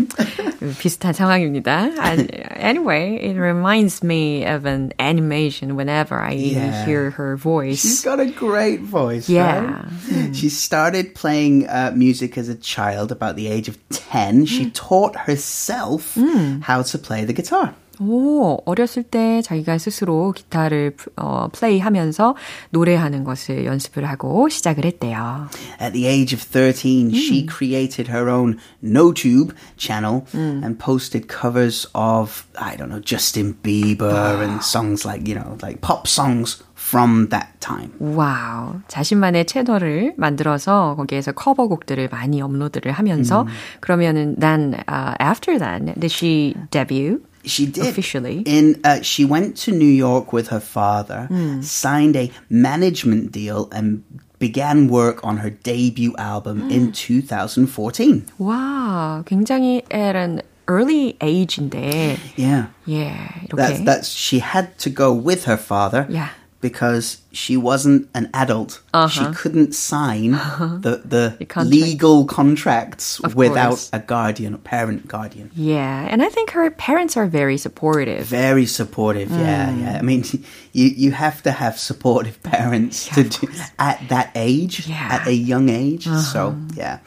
비슷한 0.80 1.14
상황입니다. 1.14 1.90
아, 2.00 2.16
Anyway, 2.64 3.18
it 3.22 3.38
reminds 3.38 4.04
me 4.04 4.46
of 4.46 4.66
an 4.66 4.92
animation 5.00 5.76
whenever 5.76 6.16
I 6.20 6.32
Yeah. 6.34 6.86
hear 6.86 7.10
her 7.18 7.36
she's 7.36 7.44
voice. 7.44 8.02
got 8.04 8.20
a 8.20 8.28
great 8.32 8.82
voice. 8.82 9.28
Yeah. 9.28 9.84
right? 10.10 10.36
She 10.36 10.48
started 10.50 11.14
playing 11.16 11.68
uh, 11.68 11.92
music 11.96 12.38
as 12.38 12.48
a 12.48 12.56
child, 12.56 13.12
about 13.12 13.36
the 13.36 13.48
age 13.48 13.68
of 13.68 13.78
10. 13.90 14.46
She 14.46 14.70
taught 14.72 15.16
herself 15.28 16.16
how 16.62 16.84
to 16.84 16.98
play 16.98 17.26
the 17.26 17.34
guitar. 17.34 17.74
오, 18.00 18.58
어렸을 18.66 19.04
때 19.04 19.42
자기가 19.44 19.78
스스로 19.78 20.17
기타를 20.35 20.97
어, 21.17 21.49
플레이하면서 21.53 22.35
노래하는 22.71 23.25
것을 23.25 23.65
연습을 23.65 24.09
하고 24.09 24.49
시작을 24.49 24.85
했대요. 24.85 25.49
At 25.81 25.93
the 25.93 26.07
age 26.07 26.35
of 26.35 26.43
13, 26.43 27.11
she 27.15 27.47
created 27.47 28.11
her 28.11 28.29
own 28.29 28.59
NoTube 28.83 29.53
channel 29.77 30.25
and 30.35 30.79
posted 30.79 31.29
covers 31.29 31.87
of, 31.95 32.45
I 32.59 32.77
don't 32.77 32.91
know, 32.91 33.01
Justin 33.01 33.57
Bieber 33.63 34.43
and 34.43 34.63
songs 34.63 35.05
like, 35.05 35.27
you 35.29 35.35
know, 35.35 35.57
like 35.63 35.81
pop 35.81 36.07
songs 36.07 36.63
from 36.79 37.29
that 37.29 37.49
time. 37.61 37.93
와우. 37.99 38.81
자신만의 38.89 39.47
채널을 39.47 40.15
만들어서 40.17 40.95
거기에서 40.97 41.33
커버곡들을 41.33 42.09
많이 42.11 42.41
업로드를 42.41 42.93
하면서 42.93 43.47
그러면은 43.81 44.37
then 44.39 44.75
uh, 44.89 45.15
after 45.21 45.59
that 45.59 45.85
did 45.99 46.13
she 46.13 46.55
debut? 46.71 47.21
She 47.48 47.66
did. 47.66 47.88
Officially. 47.88 48.44
In 48.46 48.80
uh, 48.86 49.02
she 49.02 49.26
went 49.26 49.58
to 49.68 49.72
New 49.72 49.84
York 49.90 50.32
with 50.32 50.48
her 50.48 50.62
father, 50.62 51.28
signed 51.62 52.16
a 52.16 52.32
management 52.50 53.32
deal, 53.34 53.68
and 53.72 54.04
began 54.40 54.88
work 54.88 55.20
on 55.24 55.38
her 55.44 55.50
debut 55.50 56.16
album 56.18 56.70
in 56.72 56.92
2014. 56.94 58.26
와, 58.40 59.24
굉장히 59.26 59.84
at 59.92 60.16
an 60.16 60.42
early 60.68 61.18
age인데 61.20 62.18
Yeah. 62.38 62.68
예, 62.88 63.12
That's 63.52 63.80
이렇게 63.80 63.86
that's 63.86 64.08
she 64.10 64.40
had 64.40 64.78
to 64.80 64.90
go 64.90 65.12
with 65.12 65.44
her 65.46 65.58
father. 65.58 66.08
Yeah. 66.10 66.30
Because 66.61 67.23
she 67.31 67.57
wasn't 67.57 68.09
an 68.15 68.31
adult, 68.35 68.83
she 68.91 69.21
uh-huh. 69.21 69.33
couldn't 69.37 69.75
sign 69.77 70.35
uh-huh. 70.35 70.79
the 70.81 70.97
the, 71.05 71.37
The 71.39 71.45
contract. 71.45 71.71
legal 71.71 72.25
contracts 72.25 73.21
Of 73.21 73.37
without 73.37 73.69
course. 73.69 73.91
a 73.93 74.01
guardian, 74.01 74.55
a 74.55 74.59
parent 74.59 75.07
guardian. 75.07 75.51
Yeah, 75.55 76.09
and 76.11 76.21
I 76.21 76.29
think 76.29 76.51
her 76.51 76.69
parents 76.73 77.17
are 77.17 77.27
very 77.27 77.59
supportive. 77.59 78.27
Very 78.27 78.67
supportive, 78.67 79.31
yeah, 79.31 79.71
mm. 79.71 79.81
yeah. 79.83 79.99
I 79.99 80.03
mean, 80.03 80.25
you 80.73 80.87
you 80.97 81.11
have 81.13 81.43
to 81.45 81.53
have 81.53 81.79
supportive 81.79 82.43
parents 82.43 83.07
to 83.15 83.23
do, 83.23 83.47
at 83.79 84.03
that 84.09 84.33
age, 84.35 84.89
Yeah. 84.89 85.09
at 85.13 85.29
a 85.29 85.35
young 85.35 85.69
age. 85.69 86.05
So 86.07 86.49
uh-huh. 86.49 86.75
yeah, 86.75 86.99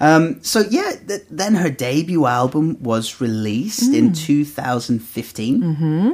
um, 0.00 0.38
so 0.42 0.60
yeah. 0.70 0.92
Th- 1.08 1.26
then 1.30 1.54
her 1.56 1.70
debut 1.70 2.26
album 2.26 2.76
was 2.80 3.20
released 3.20 3.92
in 3.94 4.10
mm. 4.10 4.16
2015. 4.16 5.62
Mm-hmm. 5.62 6.10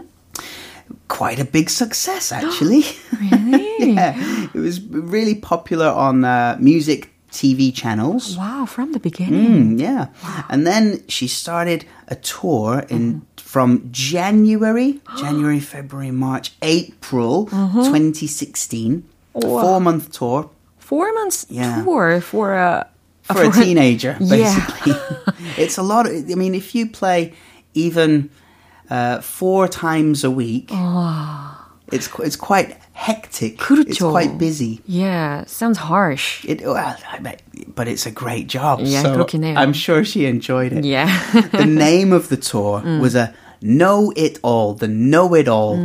Quite 1.08 1.38
a 1.38 1.44
big 1.44 1.70
success, 1.70 2.32
actually. 2.40 2.84
Really? 3.20 3.76
yeah, 3.94 4.48
it 4.54 4.58
was 4.58 4.80
really 4.80 5.34
popular 5.34 5.86
on 5.88 6.24
uh, 6.24 6.56
music 6.60 7.12
TV 7.30 7.72
channels. 7.74 8.36
Wow, 8.36 8.66
from 8.66 8.92
the 8.92 9.00
beginning. 9.00 9.76
Mm, 9.76 9.80
yeah. 9.80 10.06
And 10.48 10.66
then 10.66 11.06
she 11.08 11.28
started 11.28 11.84
a 12.08 12.14
tour 12.16 12.84
in 12.88 13.22
from 13.36 13.88
January, 13.92 15.00
January, 15.18 15.60
February, 15.60 16.10
March, 16.10 16.52
April 16.62 17.46
2016. 17.46 19.04
A 19.34 19.40
four 19.40 19.80
month 19.80 20.12
tour 20.12 20.50
Four 20.78 21.12
months 21.14 21.46
Yeah. 21.50 21.82
tour 21.82 22.20
for 22.20 22.54
a 22.54 22.86
for 23.22 23.42
a 23.42 23.50
teenager, 23.50 24.16
Yeah. 24.20 24.54
it's 25.58 25.78
a 25.78 25.82
lot 25.82 26.06
of, 26.06 26.12
I 26.30 26.34
mean, 26.36 26.54
if 26.54 26.74
you 26.76 26.86
play 26.88 27.34
even 27.74 28.30
uh, 28.89 29.21
four 29.21 29.67
times 29.67 30.23
a 30.23 30.31
week, 30.31 30.69
it's, 31.91 32.07
qu- 32.07 32.23
it's 32.23 32.35
quite 32.35 32.77
hectic. 32.93 33.53
It's 33.53 33.63
그렇죠. 33.99 34.11
quite 34.11 34.37
busy. 34.37 34.81
Yeah, 34.85 35.45
sounds 35.45 35.77
harsh. 35.77 36.45
It, 36.45 36.61
well, 36.61 36.75
I 37.11 37.19
bet, 37.19 37.41
but 37.75 37.87
it's 37.87 38.05
a 38.05 38.11
great 38.11 38.47
job. 38.47 38.79
Yeah, 38.81 39.01
so 39.01 39.15
그렇긴 39.15 39.43
해요. 39.43 39.57
I'm 39.57 39.73
sure 39.73 40.03
she 40.03 40.25
enjoyed 40.25 40.73
it. 40.73 40.85
Yeah. 40.85 41.07
the 41.51 41.65
name 41.65 42.13
of 42.13 42.29
the 42.29 42.37
tour 42.37 42.81
was 42.99 43.15
a 43.15 43.33
Know 43.65 44.11
It 44.15 44.39
All, 44.41 44.73
the 44.73 44.87
Know 44.87 45.35
It 45.35 45.47
All. 45.47 45.75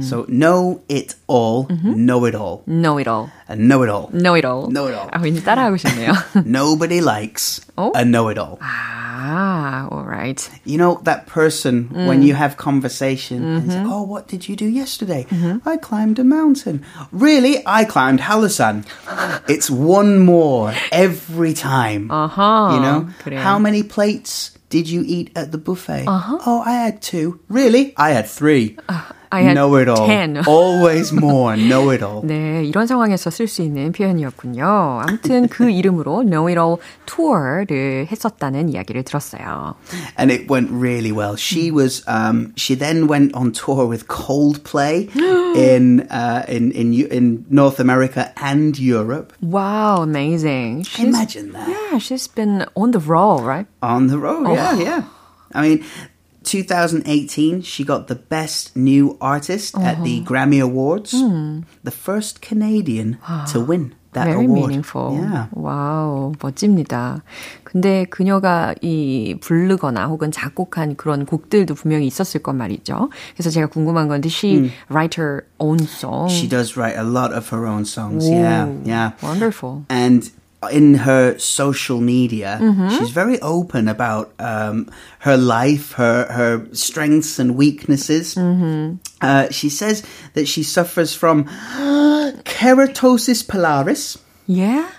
So 0.00 0.24
Know 0.28 0.80
It 0.88 1.14
All, 1.26 1.66
Know 1.68 2.24
It 2.24 2.34
All, 2.34 2.62
know 2.66 2.96
it 2.96 3.06
all. 3.06 3.30
and 3.46 3.68
Know 3.68 3.82
It 3.82 3.90
All. 3.90 4.08
Know 4.14 4.34
it 4.34 4.44
all. 4.46 4.70
Know 4.70 4.86
it 4.86 4.94
all. 4.94 5.10
아, 5.12 5.20
왠지 5.20 5.42
따라하고 5.44 5.76
싶네요. 5.76 6.12
Nobody 6.46 7.00
likes 7.02 7.60
Oh. 7.76 7.92
a 7.94 8.04
Know 8.04 8.28
It 8.28 8.38
All. 8.38 8.58
아, 8.62 9.88
alright. 9.92 10.48
You 10.64 10.78
know 10.78 11.00
that 11.04 11.26
person 11.26 11.90
when 11.92 12.22
you 12.22 12.34
have 12.34 12.56
conversation 12.56 13.44
and 13.44 13.72
say, 13.72 13.82
"Oh, 13.84 14.02
what 14.02 14.28
did 14.28 14.48
you 14.48 14.56
do 14.56 14.64
yesterday?" 14.66 15.26
I 15.66 15.76
climbed 15.76 16.18
a 16.18 16.24
mountain. 16.24 16.80
Really? 17.12 17.60
I 17.66 17.84
climbed 17.84 18.20
Halasan. 18.20 18.84
it's 19.48 19.68
one 19.70 20.24
more 20.24 20.72
every 20.92 21.52
time. 21.52 22.08
아하. 22.08 22.72
You 22.72 22.80
know, 22.80 22.98
그래요. 23.24 23.40
how 23.42 23.58
many 23.58 23.82
plates 23.82 24.52
did 24.73 24.89
you 24.89 25.03
eat 25.05 25.29
at 25.35 25.51
the 25.51 25.59
buffet? 25.59 26.07
Uh-huh. 26.07 26.39
Oh, 26.47 26.61
I 26.65 26.71
had 26.71 26.99
two. 26.99 27.39
Really? 27.47 27.93
I 27.95 28.09
had 28.09 28.25
three. 28.25 28.75
Uh, 28.89 29.03
I 29.32 29.42
had 29.42 29.54
know 29.54 29.76
it 29.76 29.88
all. 29.88 30.06
10. 30.06 30.44
Always 30.46 31.12
more. 31.12 31.54
Know 31.54 31.90
it 31.92 32.02
all. 32.02 32.22
네, 32.24 32.64
이런 32.64 32.86
상황에서 32.86 33.28
쓸 33.28 33.46
수 33.46 33.60
있는 33.60 33.92
표현이었군요. 33.92 34.64
아무튼 35.06 35.48
그 35.48 35.68
이름으로 35.70 36.22
Know 36.24 36.48
It 36.48 36.58
All 36.58 36.78
Tour를 37.04 38.06
했었다는 38.10 38.70
이야기를 38.70 39.02
들었어요. 39.02 39.74
and 40.16 40.32
it 40.32 40.48
went 40.50 40.70
really 40.72 41.12
well. 41.12 41.36
She 41.36 41.70
was 41.70 42.02
um, 42.08 42.52
she 42.56 42.74
then 42.74 43.06
went 43.06 43.34
on 43.34 43.52
tour 43.52 43.84
with 43.86 44.08
Coldplay 44.08 45.10
in 45.54 46.08
uh, 46.10 46.44
in 46.48 46.70
in 46.72 46.92
Eu- 46.94 47.08
in 47.10 47.44
North 47.50 47.78
America 47.80 48.32
and 48.40 48.78
Europe. 48.78 49.34
Wow, 49.42 50.02
amazing. 50.02 50.84
She's, 50.84 51.04
Imagine 51.04 51.52
that 51.52 51.68
Yeah, 51.68 51.98
she's 51.98 52.26
been 52.28 52.64
on 52.74 52.92
the 52.92 53.00
roll, 53.00 53.42
right? 53.42 53.66
on 53.82 54.06
the 54.08 54.16
road. 54.18 54.48
Yeah, 54.54 54.74
yeah. 54.78 55.02
I 55.54 55.60
mean. 55.62 55.84
2018, 56.44 57.62
she 57.62 57.84
got 57.84 58.06
the 58.08 58.14
Best 58.14 58.74
New 58.76 59.16
Artist 59.20 59.76
at 59.78 60.02
the 60.04 60.22
Grammy 60.22 60.62
Awards, 60.62 61.12
the 61.84 61.90
first 61.90 62.40
Canadian 62.40 63.18
to 63.52 63.60
win. 63.60 63.94
that 64.14 64.24
Very 64.24 64.46
award. 64.46 64.72
meaningful. 64.72 65.12
Yeah. 65.20 65.48
와우, 65.52 66.32
멋집니다. 66.40 67.20
근데 67.62 68.06
그녀가 68.06 68.74
이 68.80 69.36
부르거나 69.38 70.06
혹은 70.06 70.32
작곡한 70.32 70.96
그런 70.96 71.26
곡들도 71.26 71.74
분명히 71.74 72.06
있었을 72.06 72.42
건 72.42 72.56
말이죠. 72.56 73.10
그래서 73.36 73.50
제가 73.50 73.66
궁금한 73.66 74.08
건, 74.08 74.22
did 74.22 74.32
she 74.34 74.72
write 74.88 75.20
her 75.20 75.44
own 75.60 75.78
song? 75.80 76.30
She 76.30 76.48
does 76.48 76.74
write 76.74 76.96
a 76.98 77.04
lot 77.04 77.34
of 77.36 77.50
her 77.54 77.66
own 77.66 77.84
songs. 77.84 78.26
Ooh, 78.26 78.32
Yeah, 78.32 78.68
yeah. 78.84 79.10
Wonderful. 79.22 79.84
And 79.90 80.24
in 80.71 80.93
her 80.95 81.37
social 81.39 81.99
media, 81.99 82.57
she's 82.97 83.09
very 83.11 83.39
open 83.41 83.87
about 83.87 84.33
um, 84.39 84.89
her 85.19 85.37
life, 85.37 85.93
her 85.93 86.25
her 86.31 86.67
strengths 86.73 87.39
and 87.39 87.55
weaknesses. 87.55 88.37
Uh, 89.21 89.49
she 89.51 89.69
says 89.69 90.03
that 90.33 90.47
she 90.47 90.63
suffers 90.63 91.15
from 91.15 91.45
keratosis 92.45 93.43
pilaris. 93.45 94.17
Yeah? 94.47 94.89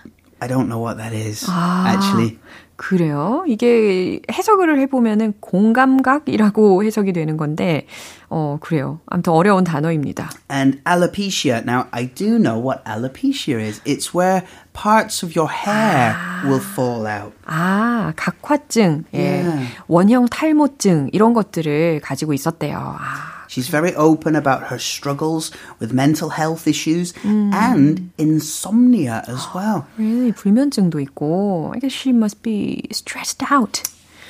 I 0.40 0.46
don't 0.46 0.68
know 0.68 0.78
what 0.78 0.98
that 0.98 1.12
is 1.12 1.44
actually. 1.48 2.38
그래요? 2.76 3.44
이게 3.46 4.20
해석을 4.30 4.78
해보면은 4.80 5.34
공감각이라고 5.40 6.84
해석이 6.84 7.12
되는 7.12 7.36
건데, 7.36 7.86
어, 8.28 8.58
그래요. 8.60 9.00
아무튼 9.06 9.32
어려운 9.32 9.64
단어입니다. 9.64 10.30
And 10.50 10.80
alopecia. 10.84 11.62
Now, 11.64 11.86
I 11.92 12.08
do 12.12 12.38
know 12.38 12.58
what 12.60 12.82
alopecia 12.84 13.60
is. 13.60 13.80
It's 13.84 14.12
where 14.14 14.44
parts 14.72 15.24
of 15.24 15.38
your 15.38 15.50
hair 15.52 16.16
will 16.44 16.60
fall 16.60 17.06
out. 17.06 17.32
아, 17.46 18.12
각화증, 18.16 19.04
예. 19.14 19.18
Yeah. 19.18 19.68
원형 19.86 20.26
탈모증, 20.26 21.10
이런 21.12 21.32
것들을 21.32 22.00
가지고 22.02 22.32
있었대요. 22.32 22.76
아, 22.76 23.33
She's 23.53 23.67
very 23.67 23.95
open 23.95 24.35
about 24.35 24.67
her 24.67 24.77
struggles 24.77 25.51
with 25.79 25.91
mental 25.91 26.29
health 26.29 26.67
issues 26.67 27.13
and 27.23 28.11
insomnia 28.17 29.23
as 29.27 29.47
well. 29.55 29.87
really? 29.97 30.31
불면증도 30.31 30.99
있고, 31.01 31.73
I 31.75 31.79
guess 31.79 31.91
she 31.91 32.11
must 32.11 32.41
be 32.43 32.87
stressed 32.91 33.51
out. 33.51 33.83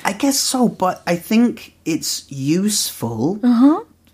I 0.04 0.12
guess 0.12 0.38
so, 0.38 0.68
but 0.68 1.02
I 1.06 1.16
think 1.16 1.74
it's 1.84 2.24
useful 2.30 3.38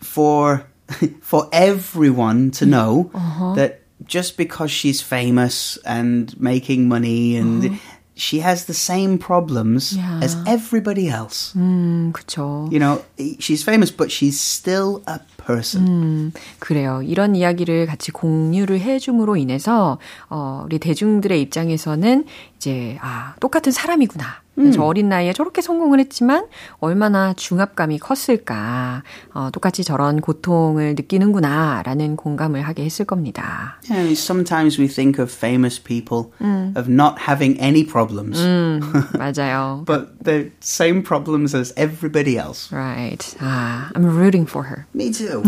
for 0.01 0.67
for 1.21 1.49
everyone 1.53 2.51
to 2.53 2.67
know 2.67 3.11
that 3.57 3.81
just 4.05 4.37
because 4.37 4.71
she's 4.71 5.01
famous 5.01 5.79
and 5.85 6.39
making 6.41 6.89
money 6.89 7.37
and 7.37 7.79
She 8.16 8.42
has 8.42 8.66
the 8.66 8.74
same 8.74 9.18
problems 9.18 9.96
Yeah. 9.98 10.20
as 10.24 10.38
everybody 10.46 11.10
else. 11.10 11.54
음, 11.56 12.12
그쵸. 12.14 12.68
You 12.72 12.80
know, 12.80 13.02
she's 13.40 13.64
famous, 13.64 13.92
but 13.96 14.12
she's 14.12 14.40
still 14.40 15.02
a 15.08 15.20
person. 15.38 15.88
음, 15.88 16.32
그래요. 16.60 17.02
이런 17.04 17.36
이야기를 17.36 17.88
같이 17.88 18.12
공유를 18.12 18.80
해줌으로 18.80 19.38
인해서, 19.38 19.98
어, 20.30 20.64
우리 20.66 20.78
대중들의 20.80 21.42
입장에서는 21.42 22.26
이제, 22.58 22.98
아, 23.02 23.34
똑같은 23.40 23.72
사람이구나. 23.72 24.42
저 24.72 24.84
어린 24.84 25.10
나이에 25.10 25.34
저렇게 25.34 25.62
성공을 25.62 26.00
했지만 26.00 26.46
얼마나 26.80 27.34
중압감이 27.34 28.00
컸을까. 28.00 29.04
어, 29.34 29.50
똑같이 29.52 29.84
저런 29.84 30.22
고통을 30.22 30.96
느끼는구나. 30.96 31.84
라는 31.84 32.16
공감을 32.16 32.62
하게 32.62 32.84
했을 32.86 33.06
겁니다. 33.06 33.80
Yeah, 33.90 34.14
sometimes 34.14 34.80
we 34.80 34.88
think 34.88 35.20
of 35.22 35.32
famous 35.32 35.82
people 35.82 36.32
of 36.76 36.90
not 36.90 37.16
having 37.28 37.58
any 37.62 37.86
problems, 37.86 38.40
음, 38.40 38.82
맞아요. 39.18 39.84
but 39.86 40.24
the 40.24 40.52
same 40.62 41.02
problems 41.04 41.56
as 41.56 41.74
everybody 41.78 42.38
else. 42.38 42.72
Right. 42.72 43.24
아, 43.40 43.90
I'm 43.96 44.06
rooting 44.06 44.48
for 44.48 44.68
her. 44.68 44.86
Me 44.94 45.12
too. 45.12 45.44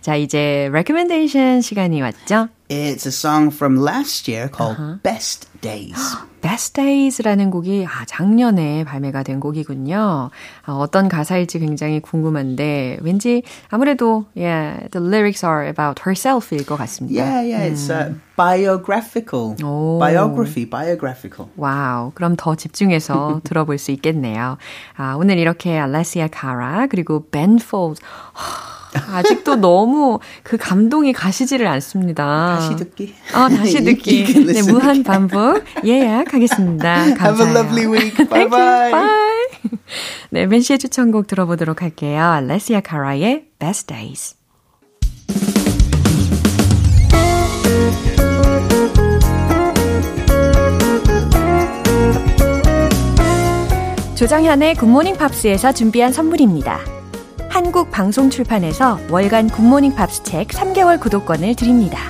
자, 0.00 0.16
이제 0.16 0.68
recommendation 0.70 1.60
시간이 1.60 2.00
왔죠? 2.02 2.48
it's 2.70 3.06
a 3.06 3.12
song 3.12 3.50
from 3.50 3.76
last 3.76 4.26
year 4.26 4.48
called 4.48 5.02
Best 5.02 5.46
Days. 5.64 6.16
Best 6.42 6.74
Days라는 6.74 7.50
곡이 7.50 7.86
아, 7.86 8.04
작년에 8.04 8.84
발매가 8.84 9.22
된 9.22 9.40
곡이군요. 9.40 10.28
아, 10.66 10.72
어떤 10.72 11.08
가사일지 11.08 11.58
굉장히 11.58 12.00
궁금한데 12.00 12.98
왠지 13.00 13.42
아무래도 13.70 14.26
yeah, 14.36 14.86
the 14.90 15.02
lyrics 15.02 15.42
are 15.44 15.66
about 15.66 16.02
herself일 16.04 16.66
것 16.66 16.76
같습니다. 16.76 17.18
Yeah, 17.18 17.40
yeah, 17.40 17.64
it's 17.72 17.88
uh, 17.90 18.12
biographical. 18.36 19.56
Oh. 19.64 19.98
Biography, 19.98 20.68
biographical. 20.68 21.48
와우, 21.56 22.12
그럼 22.14 22.36
더 22.36 22.54
집중해서 22.54 23.40
들어볼 23.42 23.78
수 23.78 23.90
있겠네요. 23.92 24.58
아, 24.98 25.16
오늘 25.18 25.38
이렇게 25.38 25.78
알레시아 25.78 26.28
카라 26.28 26.88
그리고 26.90 27.24
벤 27.30 27.56
폴드 27.56 28.02
아직도 28.94 29.56
너무 29.56 30.18
그 30.42 30.56
감동이 30.56 31.12
가시지를 31.12 31.66
않습니다. 31.66 32.58
다시 32.58 32.76
듣기. 32.76 33.14
어, 33.34 33.48
다시 33.48 33.82
듣기. 33.84 34.46
네, 34.52 34.62
무한. 34.62 35.02
반복 35.02 35.64
예약하겠습니다. 35.84 37.14
감사해요. 37.16 37.16
Have 37.24 37.46
a 37.46 37.52
lovely 37.52 37.86
week. 37.86 38.16
Bye 38.28 38.48
bye. 38.48 38.90
Bye. 38.90 39.10
네, 40.30 40.46
벤 40.46 40.60
씨의 40.60 40.78
추천곡 40.78 41.26
들어보도록 41.26 41.82
할게요. 41.82 42.22
알레시아 42.22 42.80
카라의 42.80 43.46
Best 43.58 43.86
Days. 43.86 44.36
조정현의 54.14 54.76
굿모닝 54.76 55.16
팝스에서 55.16 55.72
준비한 55.72 56.12
선물입니다. 56.12 56.93
한국 57.54 57.92
방송 57.92 58.30
출판에서 58.30 58.98
월간 59.12 59.48
굿모닝 59.48 59.94
팝스 59.94 60.24
책 60.24 60.48
3개월 60.48 60.98
구독권을 60.98 61.54
드립니다. 61.54 62.00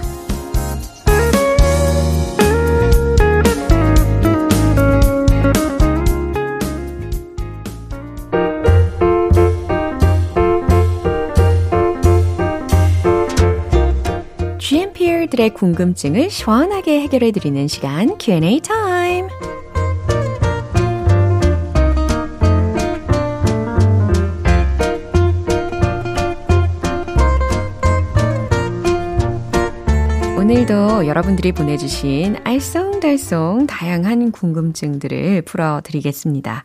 GMPR들의 14.59 15.51
궁금증을 15.53 16.31
시원하게 16.31 17.03
해결해 17.03 17.33
드리는 17.33 17.69
시간 17.69 18.17
Q&A 18.17 18.61
타임. 18.61 19.29
오늘도 30.65 31.07
여러분들이 31.07 31.53
보내주신 31.53 32.37
알쏭달쏭 32.37 33.67
다양한 33.69 34.33
궁금증들을 34.33 35.43
풀어드리겠습니다. 35.43 36.65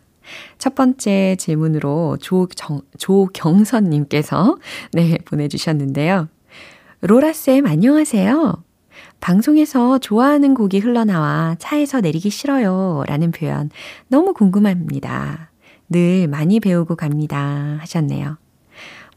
첫 0.58 0.76
번째 0.76 1.36
질문으로 1.38 2.18
조정, 2.22 2.82
조경선님께서 2.98 4.58
네, 4.94 5.18
보내주셨는데요. 5.26 6.30
로라쌤, 7.02 7.66
안녕하세요. 7.66 8.64
방송에서 9.20 9.98
좋아하는 9.98 10.54
곡이 10.54 10.80
흘러나와 10.80 11.58
차에서 11.60 12.00
내리기 12.00 12.30
싫어요. 12.30 13.04
라는 13.06 13.32
표현 13.32 13.70
너무 14.08 14.34
궁금합니다. 14.34 15.52
늘 15.90 16.30
많이 16.30 16.62
배우고 16.62 16.96
갑니다. 16.96 17.78
하셨네요. 17.82 18.38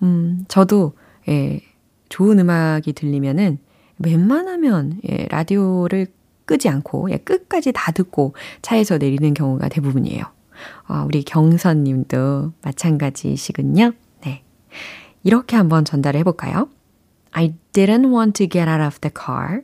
음, 0.02 0.44
저도, 0.48 0.94
예, 1.28 1.60
좋은 2.08 2.40
음악이 2.40 2.94
들리면은 2.94 3.58
웬만하면, 4.04 5.00
예, 5.08 5.26
라디오를 5.30 6.06
끄지 6.44 6.68
않고, 6.68 7.10
예, 7.10 7.18
끝까지 7.18 7.72
다 7.72 7.92
듣고 7.92 8.34
차에서 8.62 8.98
내리는 8.98 9.32
경우가 9.34 9.68
대부분이에요. 9.68 10.24
아, 10.86 11.04
우리 11.04 11.22
경선 11.22 11.84
님도 11.84 12.52
마찬가지시군요. 12.62 13.92
네. 14.24 14.42
이렇게 15.22 15.56
한번 15.56 15.84
전달을 15.84 16.20
해볼까요? 16.20 16.68
I 17.32 17.54
didn't 17.72 18.14
want 18.14 18.32
to 18.34 18.48
get 18.48 18.68
out 18.68 18.82
of 18.82 18.98
the 19.00 19.12
car. 19.14 19.62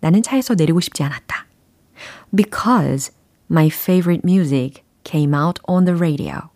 나는 0.00 0.22
차에서 0.22 0.54
내리고 0.54 0.80
싶지 0.80 1.02
않았다. 1.02 1.46
Because 2.34 3.14
my 3.50 3.66
favorite 3.68 4.22
music 4.24 4.82
came 5.04 5.34
out 5.34 5.60
on 5.66 5.84
the 5.84 5.96
radio. 5.96 6.50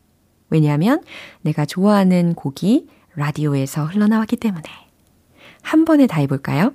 왜냐하면 0.51 1.03
내가 1.43 1.65
좋아하는 1.65 2.35
곡이 2.35 2.89
라디오에서 3.15 3.85
흘러나왔기 3.85 4.37
때문에. 4.37 4.65
한 5.63 5.85
번에 5.85 6.07
다 6.07 6.21
해볼까요? 6.21 6.73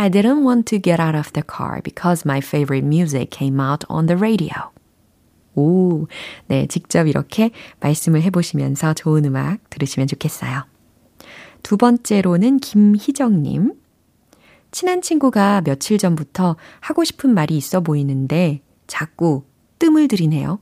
I 0.00 0.08
didn't 0.08 0.44
want 0.44 0.66
to 0.66 0.78
get 0.78 1.00
out 1.00 1.16
of 1.16 1.32
the 1.32 1.42
car 1.42 1.82
because 1.82 2.24
my 2.24 2.38
favorite 2.38 2.86
music 2.86 3.30
came 3.36 3.58
out 3.60 3.84
on 3.88 4.06
the 4.06 4.16
radio. 4.16 4.70
오, 5.56 6.06
네, 6.46 6.68
직접 6.68 7.08
이렇게 7.08 7.50
말씀을 7.80 8.22
해보시면서 8.22 8.94
좋은 8.94 9.24
음악 9.24 9.58
들으시면 9.70 10.06
좋겠어요. 10.06 10.66
두 11.64 11.76
번째로는 11.76 12.58
김희정님. 12.58 13.74
친한 14.70 15.02
친구가 15.02 15.62
며칠 15.62 15.98
전부터 15.98 16.54
하고 16.78 17.02
싶은 17.02 17.34
말이 17.34 17.56
있어 17.56 17.80
보이는데 17.80 18.62
자꾸 18.86 19.42
뜸을 19.80 20.06
들이네요. 20.06 20.60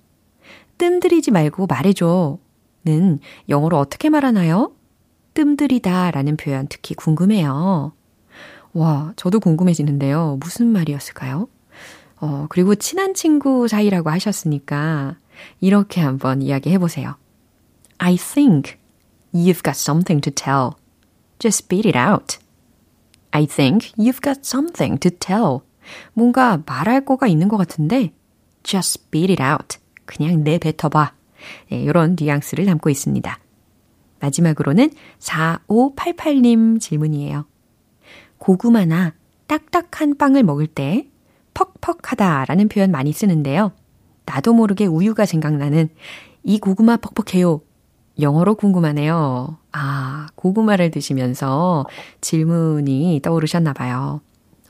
뜸 0.79 0.99
들이지 0.99 1.31
말고 1.31 1.67
말해줘. 1.67 2.39
는 2.87 3.19
영어로 3.51 3.77
어떻게 3.79 4.09
말하나요? 4.09 4.73
뜸 5.35 5.57
들이다 5.57 6.13
라는 6.13 6.39
표현 6.39 6.69
특히 6.69 6.95
궁금해요. 6.95 7.93
와, 8.77 9.15
저도 9.17 9.41
궁금해지는데요. 9.41 10.37
무슨 10.39 10.67
말이었을까요? 10.67 11.49
어, 12.21 12.47
그리고 12.51 12.75
친한 12.75 13.15
친구 13.15 13.69
사이라고 13.69 14.11
하셨으니까 14.11 15.17
이렇게 15.61 16.03
한번 16.03 16.43
이야기해 16.43 16.77
보세요. 16.77 17.17
I 17.97 18.17
think 18.19 18.77
you've 19.33 19.65
got 19.65 19.71
something 19.71 20.21
to 20.21 20.31
tell. 20.31 20.73
Just 21.39 21.65
spit 21.65 21.89
it 21.89 21.99
out. 21.99 22.37
I 23.31 23.47
think 23.47 23.93
you've 23.97 24.21
got 24.21 24.41
something 24.45 25.01
to 25.01 25.11
tell. 25.11 25.61
뭔가 26.13 26.63
말할 26.67 27.07
거가 27.07 27.29
있는 27.29 27.49
것 27.49 27.57
같은데 27.57 28.13
just 28.63 29.01
spit 29.01 29.33
it 29.33 29.43
out. 29.43 29.79
그냥 30.05 30.45
내뱉어봐. 30.45 31.15
네, 31.71 31.81
이런 31.81 32.15
뉘앙스를 32.21 32.67
담고 32.67 32.91
있습니다. 32.91 33.39
마지막으로는 34.21 34.91
4588님 35.19 36.79
질문이에요. 36.79 37.47
고구마나 38.47 39.13
딱딱한 39.49 40.19
빵을 40.19 40.45
먹을 40.45 40.69
때 40.69 41.09
퍽퍽하다 41.53 42.45
라는 42.45 42.69
표현 42.69 42.93
많이 42.93 43.13
쓰는데요. 43.13 43.73
나도 44.25 44.53
모르게 44.53 44.87
우유가 44.87 45.27
생각나는 45.27 45.89
이 46.45 46.61
고구마 46.61 46.97
퍽퍽해요. 46.99 47.61
영어로 48.21 48.55
궁금하네요. 48.55 49.59
아, 49.73 50.29
고구마를 50.37 50.93
드시면서 50.93 51.87
질문이 52.21 53.19
떠오르셨나 53.21 53.73
봐요. 53.73 54.21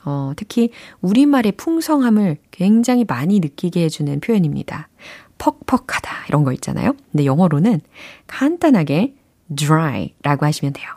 어, 0.05 0.31
특히 0.35 0.71
우리말의 1.01 1.51
풍성함을 1.51 2.37
굉장히 2.49 3.05
많이 3.07 3.39
느끼게 3.39 3.83
해주는 3.83 4.19
표현입니다. 4.21 4.89
퍽퍽하다 5.37 6.25
이런 6.29 6.43
거 6.43 6.51
있잖아요. 6.53 6.95
근데 7.11 7.25
영어로는 7.25 7.81
간단하게 8.25 9.13
dry라고 9.55 10.47
하시면 10.47 10.73
돼요. 10.73 10.96